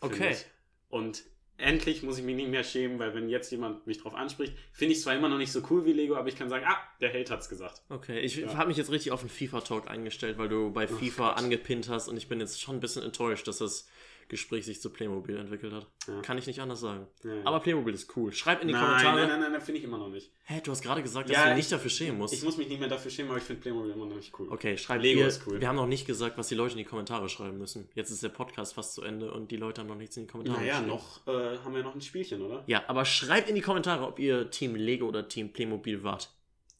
[0.00, 0.32] Okay.
[0.32, 0.46] ich.
[0.88, 1.22] Und
[1.56, 4.92] endlich muss ich mich nicht mehr schämen, weil wenn jetzt jemand mich drauf anspricht, finde
[4.92, 6.78] ich es zwar immer noch nicht so cool wie Lego, aber ich kann sagen, ah,
[7.00, 7.82] der Held hat's gesagt.
[7.90, 8.56] Okay, ich Ja.
[8.56, 12.16] habe mich jetzt richtig auf den FIFA-Talk eingestellt, weil du bei FIFA angepinnt hast und
[12.16, 13.88] ich bin jetzt schon ein bisschen enttäuscht, dass das
[14.30, 15.86] Gespräch sich zu Playmobil entwickelt hat.
[16.08, 16.22] Ja.
[16.22, 17.06] Kann ich nicht anders sagen.
[17.22, 17.42] Ja.
[17.44, 18.32] Aber Playmobil ist cool.
[18.32, 19.16] Schreib in die nein, Kommentare.
[19.20, 20.30] nein, nein, nein, nein finde ich immer noch nicht.
[20.44, 22.32] Hä, du hast gerade gesagt, dass Ja, du ich- nicht dafür schämen musst.
[22.32, 24.48] Ich muss mich nicht mehr dafür schämen, aber ich finde Playmobil immer noch nicht cool.
[24.50, 25.60] okay, schreib Lego ihr, ist cool.
[25.60, 27.88] Wir haben noch nicht gesagt, was die Leute in die Kommentare schreiben müssen.
[27.94, 30.30] Jetzt ist der Podcast fast zu Ende und die Leute haben noch nichts in die
[30.30, 30.88] Kommentare Naja, geschrieben.
[30.88, 32.64] noch äh, haben wir noch ein Spielchen, oder?
[32.66, 36.30] Ja, aber schreibt in die Kommentare, ob ihr Team Lego oder Team Playmobil wart.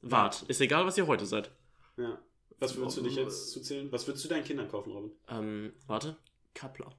[0.02, 0.42] Wart.
[0.48, 1.50] Ist egal, was ihr heute seid.
[1.98, 2.18] Ja.
[2.58, 3.90] Was würdest du dich jetzt zuzählen?
[3.90, 5.10] Was würdest du deinen Kindern kaufen, Robin?
[5.30, 6.16] Ähm, warte.
[6.54, 6.90] Kappler.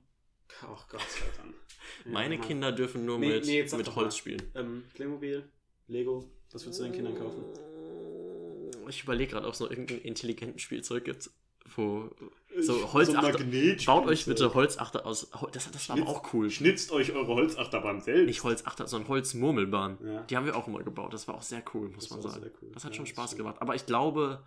[0.64, 1.54] Ach Gott sei Dank.
[2.06, 4.42] Meine Ja, Kinder dürfen nur Nee, mit, nee, mit Holz spielen.
[4.56, 5.44] Ähm, Playmobil,
[5.88, 7.44] Lego, was würdest du deinen Kindern kaufen?
[8.90, 11.30] Ich überlege gerade, ob es noch irgendein intelligentes Spielzeug gibt,
[11.76, 12.10] wo
[12.60, 13.40] so Holzachter.
[13.40, 15.30] Magnet- baut euch bitte Holzachter aus.
[15.54, 16.50] Das, das war aber Schnitz- auch cool.
[16.50, 18.26] Schnitzt euch eure Holzachterbahn selbst.
[18.28, 19.98] Nicht Holzachter, sondern Holzmurmelbahn.
[20.06, 20.22] Ja.
[20.24, 21.14] Die haben wir auch immer gebaut.
[21.14, 22.52] Das war auch sehr cool, muss Das man sagen.
[22.62, 22.72] cool.
[22.74, 23.56] Das hat Ja, schon Spaß gemacht.
[23.60, 24.44] Aber ich glaube,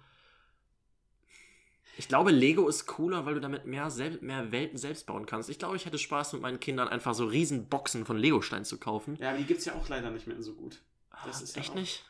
[1.97, 5.49] ich glaube, Lego ist cooler, weil du damit mehr, sel mehr Welten selbst bauen kannst.
[5.51, 8.79] Ich glaube, ich hätte Spaß mit meinen Kindern einfach so riesen Boxen von Legostein zu
[8.79, 9.17] kaufen.
[9.21, 10.81] Ja, aber die gibt es ja auch leider nicht mehr so gut.
[11.25, 12.05] Das ist ja Echt auch- nicht?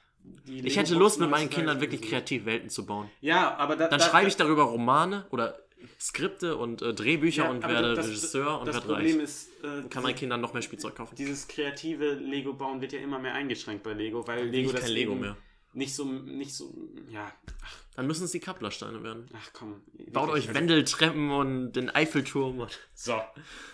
[0.46, 3.10] Ich hätte Lust, mit meinen Kindern wirklich so- kreativ Welten zu bauen.
[3.20, 5.58] Ja, aber da, Dann da, schreibe ich darüber Romane oder
[6.00, 9.22] Skripte und äh, Drehbücher Ja, und werde das- Regisseur und Das werde Problem reich.
[9.24, 11.14] ist, äh, Und kann meinen Kindern noch mehr Spielzeug kaufen.
[11.14, 15.14] dieses kreative Lego-Bauen wird ja immer mehr eingeschränkt bei Lego, weil Lego ich kein Lego
[15.14, 15.36] mehr.
[15.74, 16.72] Nicht so, nicht so,
[17.10, 17.30] ja,
[17.62, 19.28] ach, Dann müssen es die Kapplersteine werden.
[19.34, 19.82] ach komm.
[20.12, 22.60] Baut euch Wendeltreppen und den Eiffelturm.
[22.60, 23.20] Und So,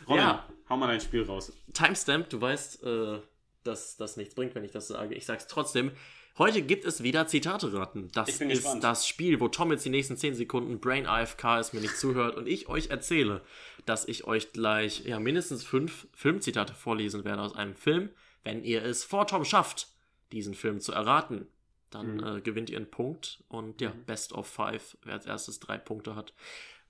[0.08, 0.48] Robin, Ja.
[0.68, 1.52] hau mal dein Spiel raus.
[1.72, 3.20] Timestamp, du weißt, äh,
[3.64, 5.14] dass das nichts bringt, wenn ich das sage.
[5.14, 5.92] Ich sag's trotzdem.
[6.38, 8.08] Heute gibt es wieder Zitate raten.
[8.14, 8.84] Das Ich bin ist gespannt.
[8.84, 12.36] das Spiel, wo Tom jetzt die nächsten 10 Sekunden Brain AFK ist, mir nicht zuhört
[12.36, 13.42] und ich euch erzähle,
[13.84, 18.08] dass ich euch gleich ja, mindestens fünf Filmzitate vorlesen werde aus einem Film.
[18.44, 19.88] Wenn ihr es vor Tom schafft,
[20.32, 21.46] diesen Film zu erraten,
[21.90, 22.24] dann Mhm.
[22.38, 26.14] äh, gewinnt ihr einen Punkt und ja, Best of Five, wer als erstes drei Punkte
[26.16, 26.32] hat.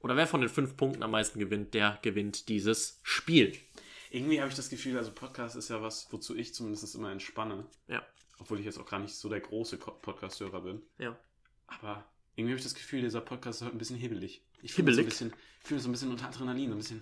[0.00, 3.56] Oder wer von den fünf Punkten am meisten gewinnt, der gewinnt dieses Spiel.
[4.10, 7.66] Irgendwie habe ich das Gefühl, also Podcast ist ja was, wozu ich zumindest immer entspanne.
[7.86, 8.02] Ja,
[8.38, 10.82] Obwohl ich jetzt auch gar nicht so der große Podcast-Hörer bin.
[10.98, 11.16] ja.
[11.66, 14.42] Aber irgendwie habe ich das Gefühl, dieser Podcast ist heute ein bisschen hibbelig.
[14.62, 15.32] Ich fühle mich so ein bisschen,
[15.62, 17.00] ich fühle mich so ein bisschen unter Adrenalin, so ein bisschen,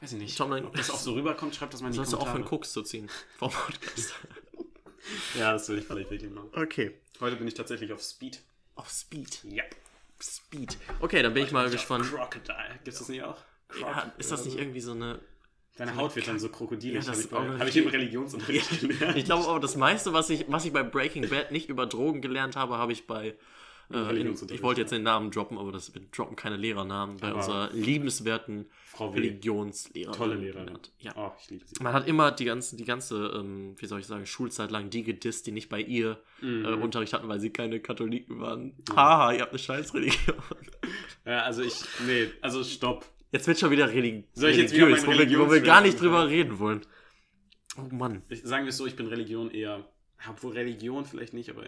[0.00, 0.36] weiß ich nicht.
[0.38, 0.50] Tom.
[0.52, 2.38] Ob das auch so rüberkommt, schreibt das mal in die Sollst du Kommentare.
[2.40, 4.14] aufhören, Koks zu ziehen vom Podcast.
[5.38, 6.50] Ja, das will ich vielleicht wirklich machen.
[6.54, 6.92] okay.
[7.20, 8.40] Heute bin ich tatsächlich auf Speed.
[8.76, 9.40] Auf Speed.
[9.44, 9.64] Ja.
[10.20, 10.76] Speed.
[11.00, 12.04] Okay, dann bin ich mal Auf gespannt.
[12.06, 12.74] Crocodile.
[12.84, 13.38] Gibt es das nicht auch?
[13.80, 15.20] Ja, ist das nicht irgendwie so eine.
[15.76, 17.06] Deine Haut wird dann so krokodilisch.
[17.06, 19.16] Ja, das habe ich, hab ich im Religionsunterricht gelernt.
[19.16, 22.20] Ich glaube aber, das meiste, was ich, was ich bei Breaking Bad nicht über Drogen
[22.20, 23.36] gelernt habe, habe ich bei.
[23.90, 24.98] Äh, in, ich wollte jetzt ja.
[24.98, 27.16] den Namen droppen, aber das, wir droppen keine Lehrernamen.
[27.16, 29.08] Bei Aber- unserer liebenswerten Frau.
[29.10, 30.14] Religionslehrerin.
[30.16, 30.78] Tolle Lehrerin.
[30.98, 31.12] Ja.
[31.16, 31.82] Oh, ich liebe sie.
[31.82, 35.04] Man hat immer die, ganzen, die ganze, ähm, wie soll ich sagen, Schulzeit lang die
[35.04, 36.64] gedisst, die nicht bei ihr Mhm.
[36.64, 38.74] äh, Unterricht hatten, weil sie keine Katholiken waren.
[38.94, 40.36] Haha, ihr habt eine Scheißreligion.
[41.24, 43.06] Ja, also ich, nee, also stopp.
[43.32, 45.80] Jetzt wird schon wieder religi Soll ich jetzt wieder religiös, wo, wir, wo wir gar
[45.80, 46.80] nicht drüber reden wollen.
[47.76, 48.22] Oh Mann.
[48.28, 49.84] Ich, sagen wir es so, ich bin Religion eher,
[50.28, 51.64] obwohl Religion vielleicht nicht, aber,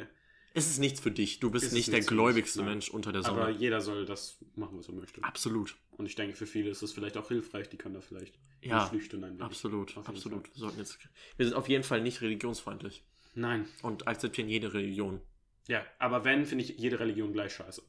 [0.53, 1.38] Es ist nichts für dich.
[1.40, 2.62] Du bist Ist nicht der gläubigste.
[2.62, 3.42] Mensch unter der Sonne.
[3.42, 5.22] aber jeder soll das machen, was er möchte.
[5.22, 5.76] absolut.
[5.96, 8.86] Und ich denke, für viele ist es vielleicht auch hilfreich, die können da vielleicht Ja,
[8.86, 9.42] flüchten ein wenig.
[9.42, 10.48] Absolut, absolut.
[10.55, 10.98] Wir, sollten jetzt,
[11.36, 13.66] wir sind auf jeden Fall nicht religionsfreundlich Nein.
[13.82, 15.20] und akzeptieren jede Religion.
[15.68, 17.82] Ja, aber wenn, finde ich jede Religion gleich scheiße.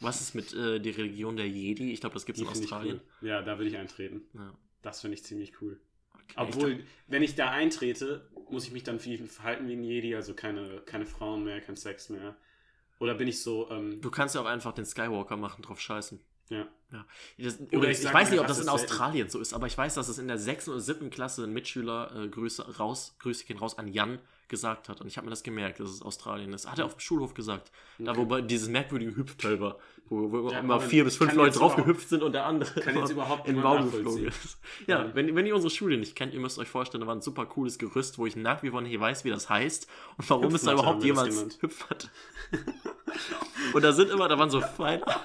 [0.00, 1.92] Was ist mit äh, der Religion der Jedi?
[1.92, 3.00] Ich glaube, das gibt es in Australien.
[3.20, 3.28] cool.
[3.28, 4.22] Ja, da will ich eintreten.
[4.34, 4.52] Ja.
[4.80, 5.80] Das finde ich ziemlich cool.
[6.36, 10.80] Obwohl, wenn ich da eintrete, muss ich mich dann verhalten wie ein Jedi, also keine,
[10.80, 12.36] keine Frauen mehr, kein Sex mehr.
[12.98, 16.20] Oder bin ich so, ähm, Du kannst ja auch einfach den Skywalker machen, drauf scheißen.
[16.50, 16.66] ja.
[16.92, 17.06] Ja.
[17.38, 18.84] Das, Oder ich ich, weiß nicht, ob das in ist selten.
[18.92, 20.68] Australien so ist, aber ich weiß, dass es in der 6.
[20.68, 21.08] oder 7.
[21.08, 24.18] Klasse ein Mitschüler, äh, Grüße raus, Grüße gehen raus an Jan,
[24.52, 25.00] gesagt hat.
[25.00, 26.70] Und ich habe mir das gemerkt, dass es Australien ist.
[26.70, 27.72] Hat er auf dem Schulhof gesagt.
[27.98, 28.20] Da, Okay.
[28.20, 29.78] wo bei dieses merkwürdige Hüpfteil war,
[30.08, 32.94] wo, wo Ja, immer vier bis fünf Leute drauf gehüpft sind und der andere kann
[32.96, 34.58] jetzt überhaupt in den Baum geflogen ist.
[34.86, 35.14] Ja, Ja.
[35.14, 37.46] wenn, wenn ihr unsere Schule nicht kennt, ihr müsst euch vorstellen, da war ein super
[37.46, 39.88] cooles Gerüst, wo ich nach wie vor nicht weiß, wie das heißt
[40.18, 41.58] und warum es da überhaupt jemals genannt.
[41.60, 42.08] Hüpfmatte.
[43.72, 45.20] und da sind immer, da waren so Pfeiler.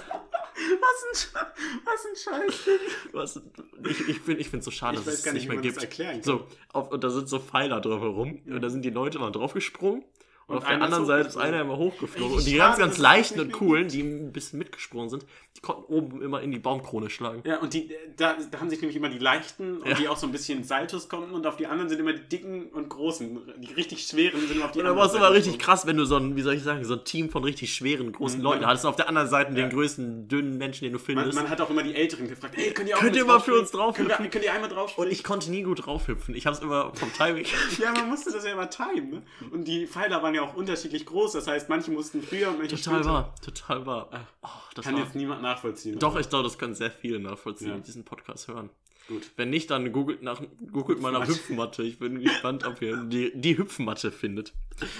[0.57, 1.47] Was ein,
[1.85, 2.69] was ein Scheiß.
[3.11, 3.41] Was,
[3.87, 5.77] ich ich finde ich find so schade, Ich dass es gar es nicht, mehr gibt.
[5.81, 6.23] erklären kann.
[6.23, 8.41] So, auf, und da sind so Pfeiler drumherum.
[8.45, 10.03] Und da sind die Leute mal draufgesprungen.
[10.47, 12.31] Und, Und auf der anderen Seite ist einer immer hochgeflogen.
[12.31, 15.25] Ey, und die ganz, ganz leichten und coolen, die ein bisschen mitgesprungen sind,
[15.57, 17.41] die konnten oben immer in die Baumkrone schlagen.
[17.45, 19.95] Ja, und die, da, da haben sich nämlich immer die leichten und Ja.
[19.95, 22.67] die auch so ein bisschen Saltos konnten und auf die anderen sind immer die dicken
[22.67, 23.39] und großen.
[23.57, 25.97] Die richtig schweren sind immer auf die Und da war es immer richtig krass, wenn
[25.97, 28.43] du so ein, wie soll ich sagen, so ein Team von richtig schweren, großen Mhm.
[28.45, 28.85] Leuten hattest.
[28.85, 29.55] Und auf der anderen Seite Ja.
[29.57, 31.33] den größten, dünnen Menschen, den du Man, findest.
[31.35, 33.59] man hat auch immer die Älteren gefragt, ey, könnt ihr auch Könnt ihr mal für
[33.59, 36.35] uns drauf Könnt könnt ihr einmal drauf und ich konnte nie gut draufhüpfen.
[36.35, 37.45] Ich habe es immer vom Timing.
[37.79, 39.09] Ja, man musste das ja immer timen.
[39.09, 39.21] Ne?
[39.51, 41.33] Und die Pfeiler waren ja auch unterschiedlich groß.
[41.33, 43.13] Das heißt, manche mussten früher und manche total später.
[43.13, 44.09] wahr, total wahr.
[44.11, 45.99] Ah, Oh, das Kann war, jetzt niemand nachvollziehen.
[45.99, 47.75] doch, ich glaube, das können sehr viele nachvollziehen, Ja.
[47.75, 48.69] die diesen Podcast hören.
[49.07, 49.31] Gut.
[49.37, 51.81] Wenn nicht, dann googelt, nach, googelt mal nach Hüpfmatte.
[51.83, 54.53] Ich bin gespannt, ob ihr die, die Hüpfmatte findet.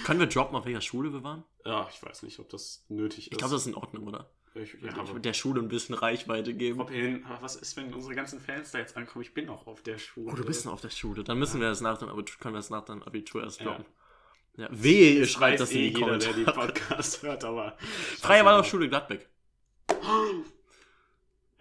[0.06, 1.44] Können wir droppen, auf welcher Schule wir waren?
[1.66, 3.34] Ja, ich weiß nicht, ob das nötig ist.
[3.34, 4.30] Ich glaube, das ist in Ordnung, oder?
[4.56, 6.80] Ich, ja, ich würde der Schule ein bisschen Reichweite geben.
[6.80, 9.24] Robin, aber was ist, wenn unsere ganzen Fans da jetzt ankommen?
[9.24, 10.32] Ich bin auch auf der Schule.
[10.32, 11.24] Oh, du bist noch auf der Schule.
[11.26, 13.66] Dann müssen wir das nach deinem Abitur, können wir das nach deinem Abitur erst Ja.
[13.66, 13.86] droppen.
[13.88, 14.07] Ja.
[14.58, 16.68] Wehe, ihr schreibt das in eh die jeder, der die Kommentare.
[16.68, 17.78] Podcast hört, aber...
[18.20, 19.30] Freie Waldorfschule Gladbeck.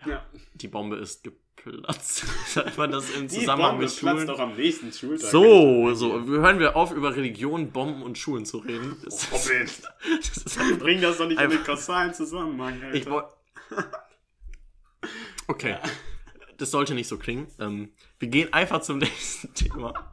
[0.07, 0.24] Ja.
[0.55, 2.24] Die Bombe ist geplatzt.
[2.47, 4.26] Sagt man das im Zusammenhang mit platzt Schulen?
[4.26, 5.30] doch am nächsten Schultag.
[5.30, 6.24] So, so.
[6.24, 8.97] Hören wir auf, über Religion, Bomben und Schulen zu reden.
[9.05, 9.68] Das, Robin,
[10.18, 12.94] das ist einfach, bring das doch nicht in den kausalen Zusammenhang, Alter.
[12.94, 13.28] ich wollte.
[15.49, 15.76] Okay.
[16.57, 17.49] Das sollte nicht so klingen.
[17.59, 20.12] Ähm, wir gehen einfach zum nächsten Thema.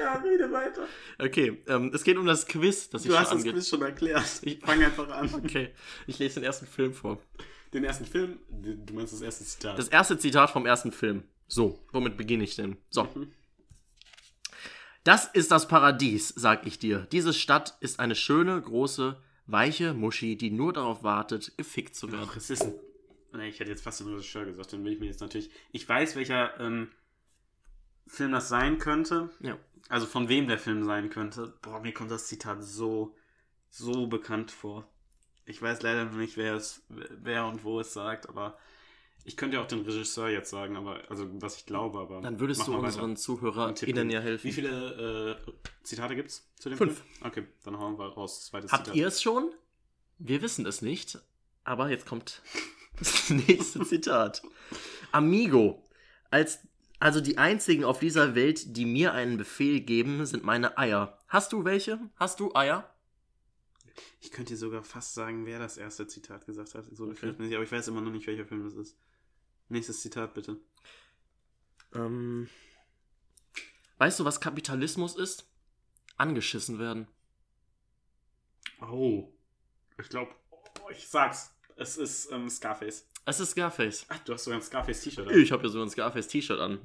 [0.00, 0.43] Ja, rede
[0.78, 0.88] weiter.
[1.18, 3.42] Okay, ähm, es geht um das Quiz, das ich Du hast das.
[3.42, 4.24] Quiz schon erklärt.
[4.42, 5.32] Ich- Fang einfach an.
[5.34, 5.70] Okay,
[6.06, 7.20] ich lese den ersten Film vor.
[7.72, 9.78] Den ersten Film, du meinst das erste Zitat.
[9.78, 11.24] Das erste Zitat vom ersten Film.
[11.48, 12.76] So, womit beginne ich denn?
[12.90, 13.04] So.
[13.14, 13.32] Mhm.
[15.02, 17.06] Das ist das Paradies, sag ich dir.
[17.12, 22.26] Diese Stadt ist eine schöne, große, weiche Muschi, die nur darauf wartet, gefickt zu werden.
[22.30, 22.72] Ach, es ist ein.
[23.34, 25.50] Nee, Ich hätte jetzt fast den Regisseur gesagt, dann will ich mir jetzt natürlich.
[25.72, 26.88] Ich weiß, welcher ähm,
[28.06, 29.28] Film das sein könnte.
[29.40, 29.58] Ja.
[29.88, 31.54] Also von wem der Film sein könnte.
[31.62, 33.14] Boah, mir kommt das Zitat so,
[33.68, 34.88] so bekannt vor.
[35.44, 38.56] Ich weiß leider noch nicht, wer es, wer und wo es sagt, aber
[39.26, 42.20] Ich könnte ja auch den Regisseur jetzt sagen, aber also was ich glaube, aber.
[42.20, 44.46] Dann würdest du unseren ZuhörerInnen ja helfen.
[44.46, 46.98] Wie viele äh, Zitate gibt's zu dem Fünf.
[46.98, 47.26] Film?
[47.26, 48.46] Okay, dann hauen wir raus.
[48.46, 48.96] Zweites Habt Zitat.
[48.96, 49.50] ihr es schon?
[50.18, 51.18] Wir wissen es nicht.
[51.64, 52.42] Aber jetzt kommt
[52.98, 54.42] das nächste Zitat.
[55.12, 55.82] Amigo.
[56.30, 56.58] Als,
[57.04, 61.18] also die einzigen auf dieser Welt, die mir einen Befehl geben, sind meine Eier.
[61.28, 62.00] Hast du welche?
[62.16, 62.90] Hast du Eier?
[64.22, 66.86] Ich könnte dir sogar fast sagen, wer das erste Zitat gesagt hat.
[66.92, 67.34] So Okay.
[67.54, 68.96] aber ich weiß immer noch nicht, welcher Film das ist.
[69.68, 70.56] Nächstes Zitat bitte.
[71.94, 72.48] Ähm,
[73.98, 75.46] weißt du, was Kapitalismus ist?
[76.16, 77.06] Angeschissen werden.
[78.80, 79.30] Oh.
[80.00, 81.54] Ich glaube, oh, ich sag's.
[81.76, 83.06] Es ist ähm, Scarface.
[83.26, 84.06] Es ist Scarface.
[84.08, 85.26] Ach, du hast sogar ein Scarface-T-Shirt.
[85.28, 85.38] an.
[85.38, 86.78] Ich habe ja so ein Scarface-T-Shirt an.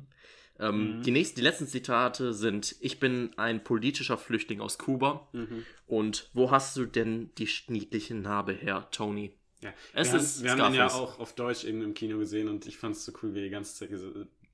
[0.60, 1.04] Ähm, Mhm.
[1.04, 5.28] die, nächsten, die letzten Zitate sind: Ich bin ein politischer Flüchtling aus Kuba.
[5.34, 5.66] Mhm.
[5.88, 9.34] Und wo hast du denn die niedliche Narbe her, Tony?
[9.62, 9.74] Ja.
[9.94, 12.48] Es wir ist haben, wir haben den ja auch auf Deutsch eben im Kino gesehen
[12.48, 13.90] und ich fand es so cool, wie er die ganze Zeit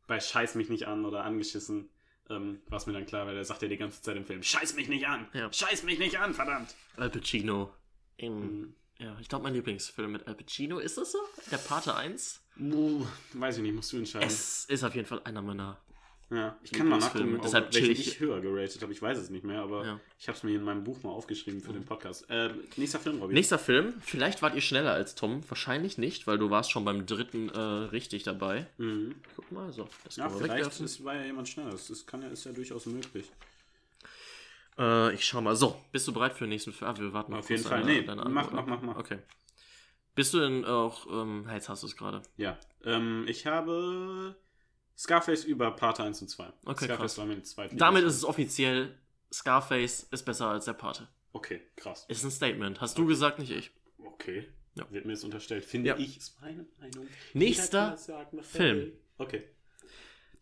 [0.07, 1.89] bei Scheiß mich nicht an oder angeschissen
[2.29, 4.41] ähm, war es mir dann klar, weil er sagt ja die ganze Zeit im Film,
[4.41, 5.27] Scheiß mich nicht an!
[5.33, 5.51] Ja.
[5.53, 6.73] Scheiß mich nicht an, verdammt!
[6.97, 7.71] Al Pacino.
[8.17, 8.73] In, Mhm.
[8.97, 11.19] Ja, ich glaube, mein Lieblingsfilm mit Al Pacino ist das so?
[11.51, 12.41] Der Pate 1?
[12.59, 14.27] Uh, weiß ich nicht, musst du entscheiden.
[14.27, 15.77] Es ist auf jeden Fall einer meiner.
[16.31, 18.91] Ja, ich kann mal nachgucken, Deshalb chill ich- ich höher geratet habe.
[18.91, 19.99] Ich weiß es nicht mehr, aber Ja.
[20.17, 22.27] ich habe es mir in meinem Buch mal aufgeschrieben für den Podcast.
[22.31, 23.33] Äh, nächster Film, Robby.
[23.35, 23.93] Nächster Film.
[24.01, 25.47] Vielleicht wart ihr schneller als Tom.
[25.47, 28.65] Wahrscheinlich nicht, weil du warst schon beim dritten äh, richtig dabei.
[28.79, 29.13] Mhm.
[29.35, 29.87] Guck mal, so.
[30.03, 31.69] Das Ja, vielleicht ist, war ja jemand schneller.
[31.69, 33.29] Das ist, kann ja, ist ja durchaus möglich.
[34.77, 35.55] Äh, ich schau mal.
[35.55, 36.89] So, bist du bereit für den nächsten Film?
[36.91, 37.81] Ah, wir warten noch Auf jeden Fall.
[37.81, 38.65] deine- Nee, deine mach, mach, ab.
[38.67, 38.97] mach, mach.
[38.97, 39.19] Okay.
[40.15, 41.07] Bist du denn auch.
[41.07, 42.21] Ähm, jetzt hast du es gerade.
[42.37, 42.57] Ja.
[42.83, 44.35] Ähm, ich habe
[44.97, 46.51] Scarface über Part 1 und 2.
[46.65, 47.17] Okay, Scarface krass.
[47.17, 47.75] war mein zweiter.
[47.75, 48.97] Damit ist es offiziell.
[49.33, 51.07] Scarface ist besser als der Pate.
[51.33, 52.05] Okay, krass.
[52.07, 52.79] Ist ein Statement.
[52.79, 53.71] Hast du gesagt, nicht ich.
[53.97, 54.47] Okay.
[54.75, 54.89] Ja.
[54.91, 55.65] Wird mir jetzt unterstellt.
[55.65, 55.97] Finde Ja.
[55.97, 57.07] ich, ist meine Meinung.
[57.33, 58.93] Nächster sagen, Film.
[59.17, 59.43] Okay.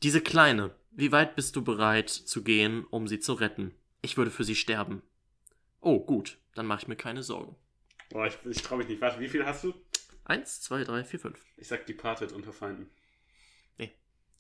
[0.03, 0.71] Diese Kleine.
[0.91, 3.73] Wie weit bist du bereit zu gehen, um sie zu retten?
[4.03, 5.01] Ich würde für sie sterben.
[5.81, 6.37] Oh, gut.
[6.53, 7.55] Dann mache ich mir keine Sorgen.
[8.11, 9.01] Boah, ich, ich traue mich nicht.
[9.01, 9.73] Warte, wie viel hast du?
[10.25, 11.39] Eins, zwei, drei, vier, fünf.
[11.57, 12.89] Ich sag Departed unter Feinden.
[13.77, 13.91] Nee.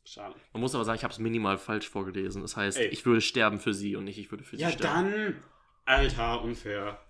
[0.05, 0.35] Schade.
[0.53, 2.41] Man muss aber sagen, ich habe es minimal falsch vorgelesen.
[2.41, 2.87] Das heißt, Ey.
[2.89, 5.11] ich würde sterben für sie und nicht ich würde für sie Ja, sterben.
[5.11, 5.43] dann.
[5.85, 7.01] Alter, unfair.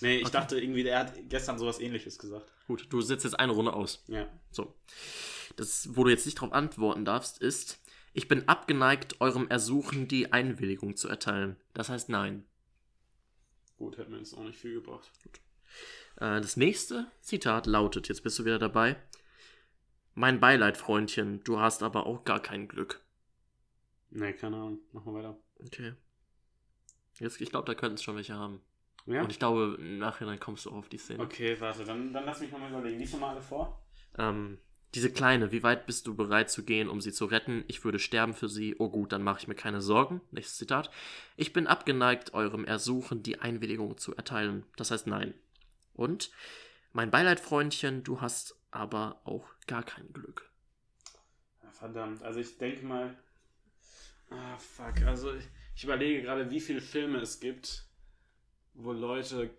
[0.00, 0.32] Nee, ich Okay.
[0.32, 2.52] dachte irgendwie, der hat gestern sowas ähnliches gesagt.
[2.66, 4.04] Gut, du sitzt jetzt eine Runde aus.
[4.08, 4.26] Ja.
[4.50, 4.74] So.
[5.56, 7.80] Das, wo du jetzt nicht darauf antworten darfst, ist,
[8.14, 11.56] ich bin abgeneigt, eurem Ersuchen die Einwilligung zu erteilen.
[11.74, 12.44] Das heißt nein.
[13.76, 15.10] Gut, hätte mir jetzt auch nicht viel gebracht.
[16.16, 18.96] Äh, das nächste Zitat lautet, jetzt bist du wieder dabei.
[20.14, 23.00] Mein Beileid, Freundchen, du hast aber auch gar kein Glück.
[24.10, 24.78] Nee, keine Ahnung.
[24.92, 25.36] Machen wir weiter.
[25.58, 25.94] Okay.
[27.18, 28.60] Jetzt, ich glaube, da könnten es schon welche haben.
[29.06, 29.22] Ja?
[29.22, 31.20] Und ich glaube, im Nachhinein kommst du auch auf die Szene.
[31.20, 32.98] Okay, warte, dann, dann lass mich nochmal überlegen.
[32.98, 33.84] Lies nochmal alle vor.
[34.16, 34.58] Ähm,
[34.94, 37.64] diese Kleine, wie weit bist du bereit zu gehen, um sie zu retten?
[37.66, 38.76] Ich würde sterben für sie.
[38.78, 40.20] Oh gut, dann mache ich mir keine Sorgen.
[40.30, 40.90] Nächstes Zitat.
[41.36, 44.64] Ich bin abgeneigt, eurem Ersuchen die Einwilligung zu erteilen.
[44.76, 45.34] Das heißt nein.
[45.94, 46.30] Und
[46.92, 50.48] mein Beileid, Freundchen, du hast aber auch gar kein Glück.
[51.62, 53.16] Ja, verdammt, also ich denke mal.
[54.30, 55.02] Ah, fuck.
[55.02, 57.84] Also ich, ich überlege gerade, wie viele Filme es gibt,
[58.74, 59.50] wo Leute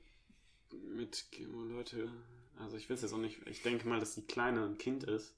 [0.95, 1.25] mit.
[1.51, 2.09] wo Leute.
[2.57, 3.45] Also ich es jetzt auch nicht.
[3.47, 5.35] Ich denke mal, dass die Kleine ein Kind ist.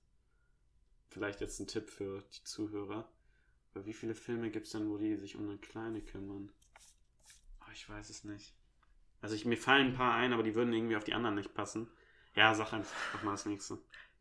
[1.09, 3.09] Vielleicht jetzt ein Tipp für die Zuhörer.
[3.73, 6.51] Aber wie viele Filme gibt es denn, wo die sich um eine Kleine kümmern?
[7.59, 8.53] Ah, ich weiß es nicht.
[9.21, 11.53] Also ich, mir fallen ein paar ein, aber die würden irgendwie auf die anderen nicht
[11.53, 11.87] passen.
[12.35, 13.79] Ja, sag einfach mal das nächste.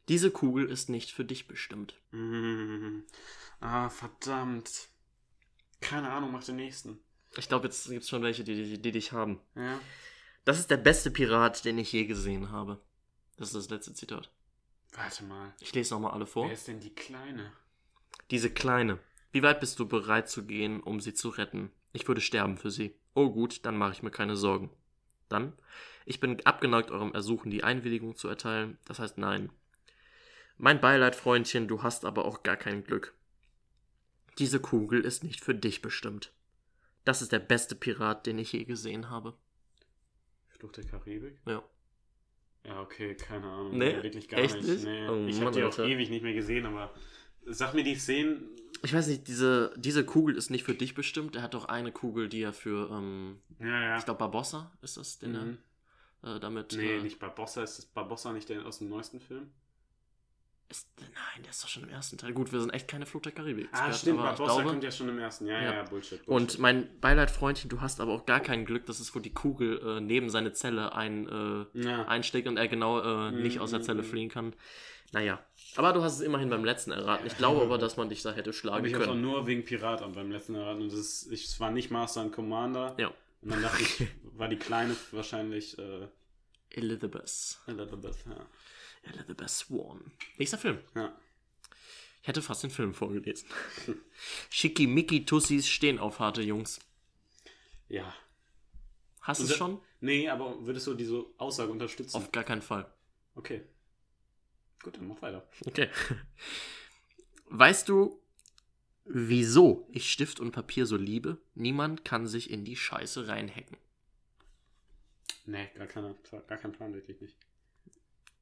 [0.08, 2.00] Diese Kugel ist nicht für dich bestimmt.
[2.12, 3.00] Mm.
[3.58, 4.90] Ah, verdammt.
[5.80, 6.98] Keine Ahnung, mach den nächsten.
[7.38, 9.40] Ich glaube, jetzt gibt es schon welche, die, die, die dich haben.
[9.54, 9.80] Ja.
[10.46, 12.80] Das ist der beste Pirat, den ich je gesehen habe.
[13.36, 14.30] Das ist das letzte Zitat.
[14.92, 15.52] Warte mal.
[15.58, 16.46] Ich lese nochmal alle vor.
[16.46, 17.52] Wer ist denn die Kleine?
[18.30, 19.00] Diese Kleine.
[19.32, 21.72] Wie weit bist du bereit zu gehen, um sie zu retten?
[21.92, 22.94] Ich würde sterben für sie.
[23.12, 24.70] Oh gut, dann mache ich mir keine Sorgen.
[25.28, 25.52] Dann,
[26.04, 28.78] ich bin abgeneigt, eurem Ersuchen die Einwilligung zu erteilen.
[28.84, 29.50] Das heißt nein.
[30.58, 33.14] Mein Beileid, Freundchen, du hast aber auch gar kein Glück.
[34.38, 36.32] Diese Kugel ist nicht für dich bestimmt.
[37.04, 39.36] Das ist der beste Pirat, den ich je gesehen habe.
[40.66, 41.38] Fluch der Karibik?
[41.46, 41.62] Ja.
[42.64, 43.78] Ja, okay, keine Ahnung.
[43.78, 44.02] Nee?
[44.02, 44.66] Wirklich gar Echt nicht.
[44.68, 44.84] nicht?
[44.84, 45.08] Nee.
[45.08, 46.92] Oh ich habe die auch ewig nicht mehr gesehen, aber
[47.44, 48.48] sag mir die Szenen.
[48.82, 51.36] Ich weiß nicht, diese, diese Kugel ist nicht für dich bestimmt.
[51.36, 53.98] Er hat doch eine Kugel, die er für, ähm, Ja, ja.
[53.98, 55.58] ich glaube, Barbossa ist das, den Mhm.
[56.22, 56.74] er äh, damit.
[56.76, 57.62] Nee, äh, nicht Barbossa.
[57.62, 59.50] Ist das Barbossa nicht der aus dem neuesten Film?
[60.68, 62.32] Ist, nein, der ist doch schon im ersten Teil.
[62.32, 63.68] Gut, wir sind echt keine Flut der Karibik.
[63.70, 65.46] Ah, stimmt, Barbossa kommt ja schon im ersten.
[65.46, 66.28] Ja, ja, ja, Bullshit, Bullshit.
[66.28, 69.32] Und mein Beileid, Freundchen, du hast aber auch gar kein Glück, dass es, wo die
[69.32, 72.02] Kugel äh, neben seine Zelle ein, äh, Ja.
[72.08, 74.06] einsteckt und er genau äh, nicht aus der Zelle Mhm.
[74.06, 74.54] fliehen kann.
[75.12, 75.38] Naja,
[75.76, 77.28] aber du hast es immerhin beim letzten erraten.
[77.28, 79.22] Ich glaube aber, dass man dich da hätte Aber schlagen ich habe können.
[79.22, 80.82] nur wegen Pirat und beim letzten erraten.
[80.82, 82.96] Und das ist, ich, es war nicht Master and Commander.
[82.98, 83.12] Ja.
[83.40, 86.08] Und dann dachte ich, war die Kleine wahrscheinlich äh,
[86.70, 87.58] Elizabeth.
[87.68, 88.16] Elizabeth.
[88.26, 88.46] Ja.
[89.06, 90.12] Elizabeth Swan.
[90.38, 90.78] Nächster Film.
[90.94, 91.16] ja.
[92.22, 93.48] Ich hätte fast den Film vorgelesen.
[94.50, 96.80] Schickimicki Tussis stehen auf harte Jungs.
[97.88, 98.12] ja.
[99.20, 99.80] Hast du es schon?
[100.00, 102.16] Nee, aber würdest du diese Aussage unterstützen?
[102.16, 102.92] Auf gar keinen Fall.
[103.34, 103.62] Okay.
[104.84, 105.48] Gut, dann mach weiter.
[105.64, 105.88] Okay.
[107.46, 108.22] Weißt du,
[109.04, 111.38] wieso ich Stift und Papier so liebe?
[111.54, 113.76] Niemand kann sich in die Scheiße reinhacken.
[115.44, 116.14] Nee, gar, keine,
[116.46, 117.36] gar kein Plan, wirklich nicht.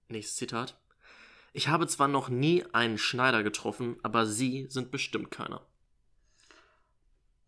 [0.09, 0.77] Nächstes Zitat.
[1.53, 5.65] Ich habe zwar noch nie einen Schneider getroffen, aber Sie sind bestimmt keiner.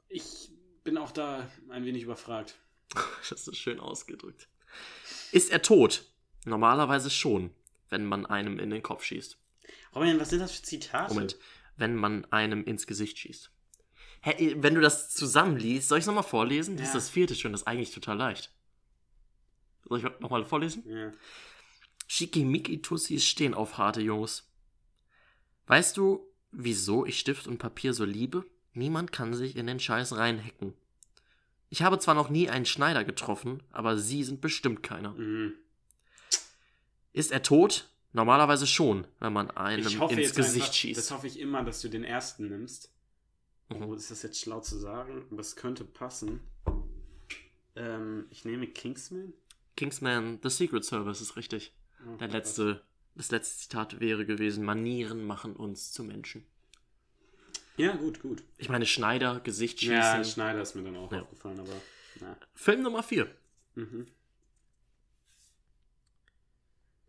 [0.08, 0.50] Ich
[0.84, 2.56] bin auch da ein wenig überfragt.
[3.28, 4.48] Das ist schön ausgedrückt.
[5.32, 6.04] Ist er tot?
[6.44, 7.50] Normalerweise schon,
[7.90, 9.36] wenn man einem in den Kopf schießt.
[9.96, 11.12] Robin, was sind das für Zitate?
[11.12, 11.36] Moment,
[11.76, 13.50] wenn man einem ins Gesicht schießt.
[14.22, 16.76] Hä, wenn du das zusammenliest, soll ich es nochmal vorlesen?
[16.76, 17.00] Das ist Ja.
[17.00, 18.52] das vierte schon, das ist eigentlich total leicht.
[19.88, 20.84] Soll ich nochmal vorlesen?
[20.88, 21.12] Ja.
[22.06, 24.48] Schickimicki Tussis stehen auf harte Jungs.
[25.66, 28.44] Weißt du, wieso ich Stift und Papier so liebe?
[28.72, 30.74] Niemand kann sich in den Scheiß reinhacken.
[31.68, 35.10] Ich habe zwar noch nie einen Schneider getroffen, aber Sie sind bestimmt keiner.
[35.12, 35.54] Mhm.
[37.12, 37.88] Ist er tot?
[38.12, 40.98] Normalerweise schon, wenn man einem Ich hoffe ins jetzt Gesicht einfach, schießt.
[40.98, 42.92] Das hoffe ich immer, dass du den ersten nimmst.
[43.68, 43.82] Mhm.
[43.82, 45.26] Oh, ist das jetzt schlau zu sagen?
[45.30, 46.40] Aber es könnte passen.
[47.74, 49.32] Ähm, ich nehme Kingsman.
[49.76, 51.74] Kingsman, The Secret Service ist richtig.
[52.04, 52.82] Oh, Der letzte,
[53.14, 56.44] das letzte Zitat wäre gewesen: Manieren machen uns zu Menschen.
[57.76, 58.42] Ja, gut, gut.
[58.56, 59.94] Ich meine, Schneider, Gesicht schießen.
[59.94, 61.22] Ja, Schneider ist mir dann auch Ja.
[61.22, 61.74] aufgefallen, aber.
[62.20, 62.36] Na.
[62.54, 63.26] Film Nummer 4.
[63.74, 64.06] Mhm.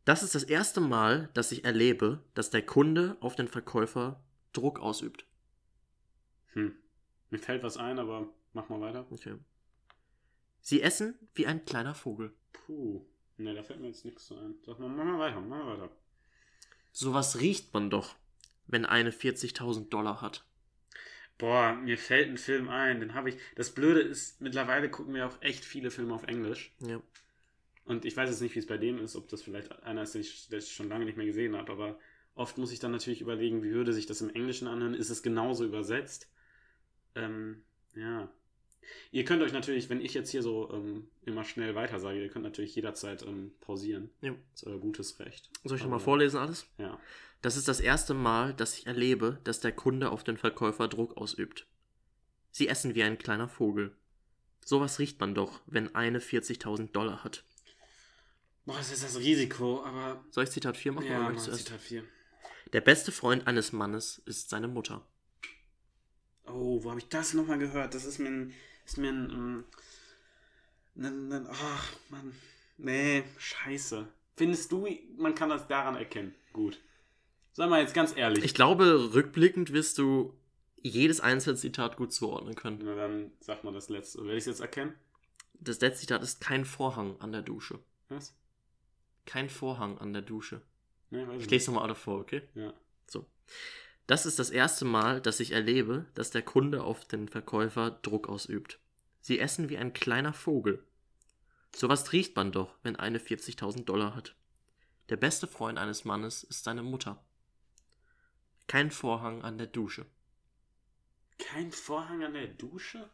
[0.04, 4.22] Das ist das erste Mal, dass ich erlebe, dass der Kunde auf den Verkäufer
[4.54, 5.26] Druck ausübt.
[6.54, 6.74] Hm.
[7.30, 9.06] Mir fällt was ein, aber mach mal weiter.
[9.12, 9.36] Okay.
[10.62, 12.34] Sie essen wie ein kleiner Vogel.
[12.54, 13.06] Puh.
[13.38, 14.56] Ne, da fällt mir jetzt nichts so ein.
[14.66, 15.92] Sag mal, mach mal weiter, mach mal weiter.
[16.92, 18.16] Sowas riecht man doch,
[18.66, 20.44] wenn eine 40.000 Dollar hat.
[21.38, 23.38] Boah, mir fällt ein Film ein, den habe ich.
[23.56, 26.74] Das Blöde ist, mittlerweile gucken wir auch echt viele Filme auf Englisch.
[26.80, 27.00] Ja.
[27.86, 30.16] Und ich weiß jetzt nicht, wie es bei dem ist, ob das vielleicht einer ist,
[30.16, 32.00] den ich, der ich schon lange nicht mehr gesehen habe, aber
[32.34, 34.96] oft muss ich dann natürlich überlegen, wie würde sich das im Englischen anhören?
[34.96, 36.28] Ist es genauso übersetzt?
[37.16, 37.64] Ähm,
[37.96, 38.30] ja.
[39.11, 42.30] Ihr könnt euch natürlich, wenn ich jetzt hier so ähm, immer schnell weiter sage, ihr
[42.30, 44.09] könnt natürlich jederzeit ähm, pausieren.
[44.21, 44.36] ja.
[44.51, 45.49] Das ist euer gutes Recht.
[45.63, 46.67] Soll ich nochmal vorlesen alles?
[46.78, 46.99] Ja.
[47.41, 51.17] Das ist das erste Mal, dass ich erlebe, dass der Kunde auf den Verkäufer Druck
[51.17, 51.67] ausübt.
[52.51, 53.95] Sie essen wie ein kleiner Vogel.
[54.65, 57.43] Sowas riecht man doch, wenn eine 40.000 Dollar hat.
[58.65, 60.25] Boah, das ist das Risiko, aber.
[60.32, 61.07] Soll ich Zitat 4 machen?
[61.07, 61.51] Ja, oder mach?
[61.51, 62.03] Zitat 4.
[62.73, 65.05] Der beste Freund eines Mannes ist seine Mutter.
[66.48, 67.93] Oh, wo habe ich das nochmal gehört?
[67.93, 68.54] Das ist mir ein.
[68.86, 69.30] Ist mir ein.
[69.30, 69.66] ähm,
[70.95, 72.34] ein, ein ach, Mann.
[72.78, 74.08] Nee, scheiße.
[74.36, 74.88] Findest du,
[75.18, 76.34] man kann das daran erkennen?
[76.54, 76.80] Gut.
[77.54, 78.43] Sag mal jetzt ganz ehrlich.
[78.43, 80.34] Ich glaube, rückblickend wirst du
[80.82, 82.80] jedes einzelne Zitat gut zuordnen können.
[82.84, 84.20] Na dann sag mal das letzte.
[84.20, 84.93] Werde ich es jetzt erkennen?
[85.60, 87.80] Das letzte Zitat ist kein Vorhang an der Dusche.
[88.10, 88.36] Was?
[89.26, 90.62] Kein Vorhang an der Dusche.
[91.10, 92.43] Nee, Ich lese nochmal alle vor, okay?
[92.54, 92.74] Ja.
[93.08, 93.26] So.
[94.08, 98.30] Das ist das erste Mal, dass ich erlebe, dass der Kunde auf den Verkäufer Druck
[98.30, 98.80] ausübt.
[99.20, 100.82] Sie essen wie ein kleiner Vogel.
[101.76, 104.34] Sowas riecht man doch, wenn eine 40.000 Dollar hat.
[105.10, 107.22] Der beste Freund eines Mannes ist seine Mutter.
[108.68, 110.05] Kein Vorhang an der Dusche.
[111.38, 113.10] Kein Vorhang an der Dusche?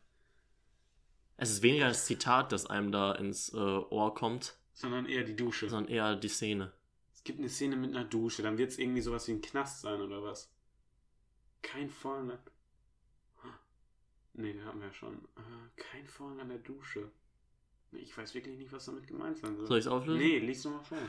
[1.38, 5.36] Es ist weniger das Zitat, das einem da ins äh, Ohr kommt, Sondern eher die
[5.36, 5.70] Dusche.
[5.70, 6.72] sondern eher die Szene.
[7.16, 8.44] Es gibt eine Szene mit einer Dusche.
[8.44, 10.53] Dann wird es irgendwie sowas wie ein Knast sein oder was?
[11.64, 12.38] Kein Vorhang.
[14.34, 15.16] den haben wir ja schon.
[15.36, 15.42] Äh,
[15.82, 17.10] kein Vorhang an der Dusche.
[17.92, 19.68] Ich weiß wirklich nicht, was damit gemeint sein soll.
[19.68, 20.20] Soll ich es auflösen?
[20.20, 20.98] Nee, lies nochmal vor.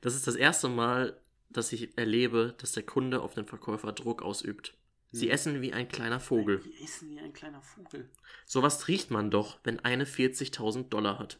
[0.00, 1.18] Das ist das erste Mal,
[1.48, 4.76] dass ich erlebe, dass der Kunde auf den Verkäufer Druck ausübt.
[5.12, 5.32] Sie Hm.
[5.32, 6.58] essen wie ein kleiner Vogel.
[6.60, 8.10] Die essen wie ein kleiner Vogel.
[8.44, 11.38] Sowas riecht man doch, wenn eine 40.000 Dollar hat.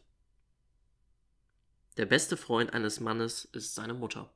[1.97, 4.33] Der beste Freund eines Mannes ist seine Mutter.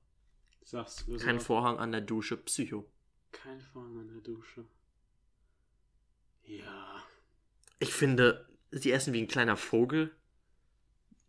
[0.64, 1.08] Sag's.
[1.08, 1.40] löse Kein.
[1.40, 2.86] Vorhang an der Dusche, Psycho.
[3.32, 4.66] Kein Vorhang an der Dusche.
[6.46, 7.04] Ja.
[7.80, 10.12] Ich finde, sie essen wie ein kleiner Vogel.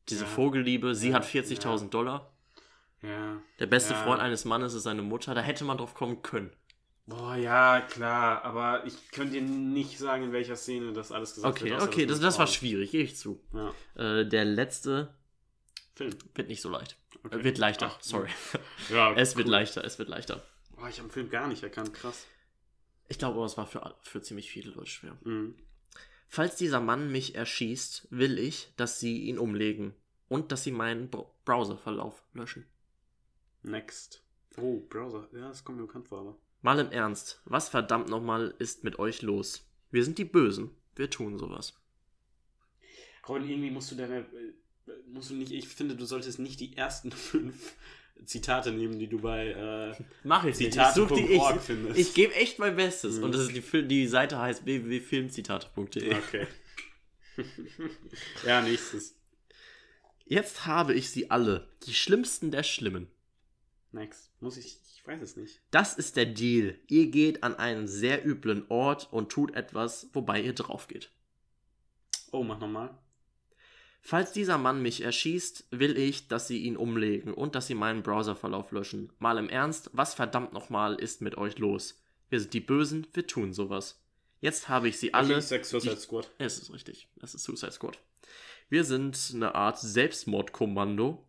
[0.08, 0.30] Diese Ja.
[0.30, 2.32] Vogelliebe, sie Ja, hat 40.000 Dollar.
[3.02, 3.40] Ja.
[3.58, 4.02] Der beste ja.
[4.02, 5.34] Freund eines Mannes ist seine Mutter.
[5.34, 6.50] Da hätte man drauf kommen können.
[7.06, 11.56] Boah, ja, klar, aber ich könnte dir nicht sagen, in welcher Szene das alles gesagt
[11.60, 11.82] Okay, wird.
[11.82, 13.42] okay, das, das war schwierig, gebe ich zu.
[13.52, 13.74] Ja,
[14.20, 15.12] Äh, der letzte
[15.96, 16.14] Film.
[16.34, 16.96] wird nicht so leicht.
[17.24, 17.40] Okay.
[17.40, 18.28] Äh, Wird leichter, Ach, sorry.
[18.90, 19.52] Ja, Es wird cool.
[19.52, 20.40] leichter, es wird leichter.
[20.80, 22.26] Boah, ich habe den Film gar nicht erkannt, krass.
[23.08, 25.16] Ich glaube aber, es war für, für ziemlich viele Leute schwer.
[25.24, 25.54] Mhm.
[26.28, 29.94] Falls dieser Mann mich erschießt, will ich, dass sie ihn umlegen
[30.28, 32.66] und dass sie meinen Br Browserverlauf löschen.
[33.62, 34.22] Next.
[34.56, 35.28] Oh, Browser.
[35.32, 36.38] Ja, das kommt mir bekannt vor, aber.
[36.62, 39.66] Mal im Ernst, was verdammt nochmal ist mit euch los?
[39.90, 41.74] Wir sind die Bösen, wir tun sowas.
[43.28, 44.20] Robin, irgendwie musst du deine.
[44.20, 44.54] äh,
[45.06, 45.52] Musst du nicht.
[45.52, 47.74] Ich finde, du solltest nicht die ersten fünf
[48.24, 49.48] Zitate nehmen, die du bei.
[49.48, 50.68] Äh, Mach ich nicht.
[50.68, 51.98] Ich, Zitate such die, ich, findest.
[51.98, 53.16] ich gebe echt mein Bestes.
[53.18, 53.24] Mhm.
[53.24, 56.14] Und das ist die, Fil- die Seite heißt www.filmzitate.de.
[56.14, 56.46] okay.
[58.46, 59.16] ja, nächstes.
[60.26, 63.08] Jetzt habe ich sie alle, die schlimmsten der Schlimmen.
[63.92, 64.30] Next.
[64.40, 64.78] Muss ich.
[64.94, 65.60] Ich weiß es nicht.
[65.70, 66.78] Das ist der Deal.
[66.86, 71.10] Ihr geht an einen sehr üblen Ort und tut etwas, wobei ihr drauf geht.
[72.32, 72.96] Oh, mach nochmal.
[74.02, 78.02] Falls dieser Mann mich erschießt, will ich, dass sie ihn umlegen und dass sie meinen
[78.02, 79.12] Browserverlauf löschen.
[79.18, 82.00] Mal im Ernst, was verdammt nochmal ist mit euch los?
[82.30, 84.00] Wir sind die Bösen, wir tun sowas.
[84.40, 85.38] Jetzt habe ich sie alle.
[85.38, 86.30] Ich sag Suicide Squad.
[86.38, 87.08] Es ist richtig.
[87.20, 87.98] Es ist Suicide Squad.
[88.70, 91.26] Wir sind eine Art Selbstmordkommando.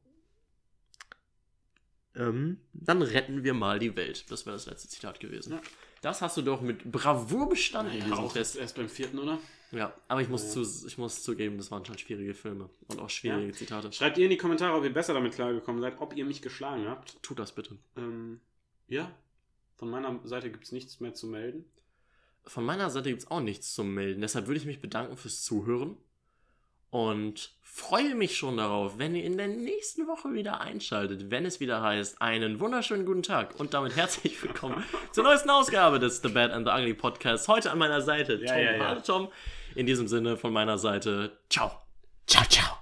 [2.16, 4.30] Ähm, dann retten wir mal die Welt.
[4.32, 5.54] Das wäre das letzte Zitat gewesen.
[5.54, 5.62] Ja.
[6.02, 8.56] Das hast du doch mit Bravour bestanden, Ja, diesen auch Test.
[8.56, 9.40] erst beim vierten, oder?
[9.72, 10.64] Ja, aber ich muss, Ja.
[10.64, 13.92] zu, ich muss zugeben, das waren schon schwierige Filme und auch schwierige Zitate.
[13.92, 16.88] Schreibt ihr in die Kommentare, ob ihr besser damit klargekommen seid, ob ihr mich geschlagen
[16.88, 17.22] habt.
[17.24, 17.78] Tu das bitte.
[17.98, 18.42] Ähm,
[18.90, 19.10] ja.
[19.78, 21.66] Von meiner Seite gibt es nichts mehr zu melden.
[22.46, 24.22] Von meiner Seite gibt es auch nichts zum Melden.
[24.22, 25.96] Deshalb würde ich mich bedanken fürs Zuhören
[26.90, 31.60] und freue mich schon darauf, wenn ihr in der nächsten Woche wieder einschaltet, wenn es
[31.60, 36.30] wieder heißt, einen wunderschönen guten Tag und damit herzlich willkommen zur neuesten Ausgabe des The
[36.30, 37.48] Bad and the Ugly Podcast.
[37.48, 38.46] Heute an meiner Seite Tom.
[38.48, 38.88] Ja, ja, ja.
[38.88, 39.30] Hallo Tom.
[39.76, 41.72] In diesem Sinne von meiner Seite, ciao.
[42.28, 42.78] Ciao, ciao.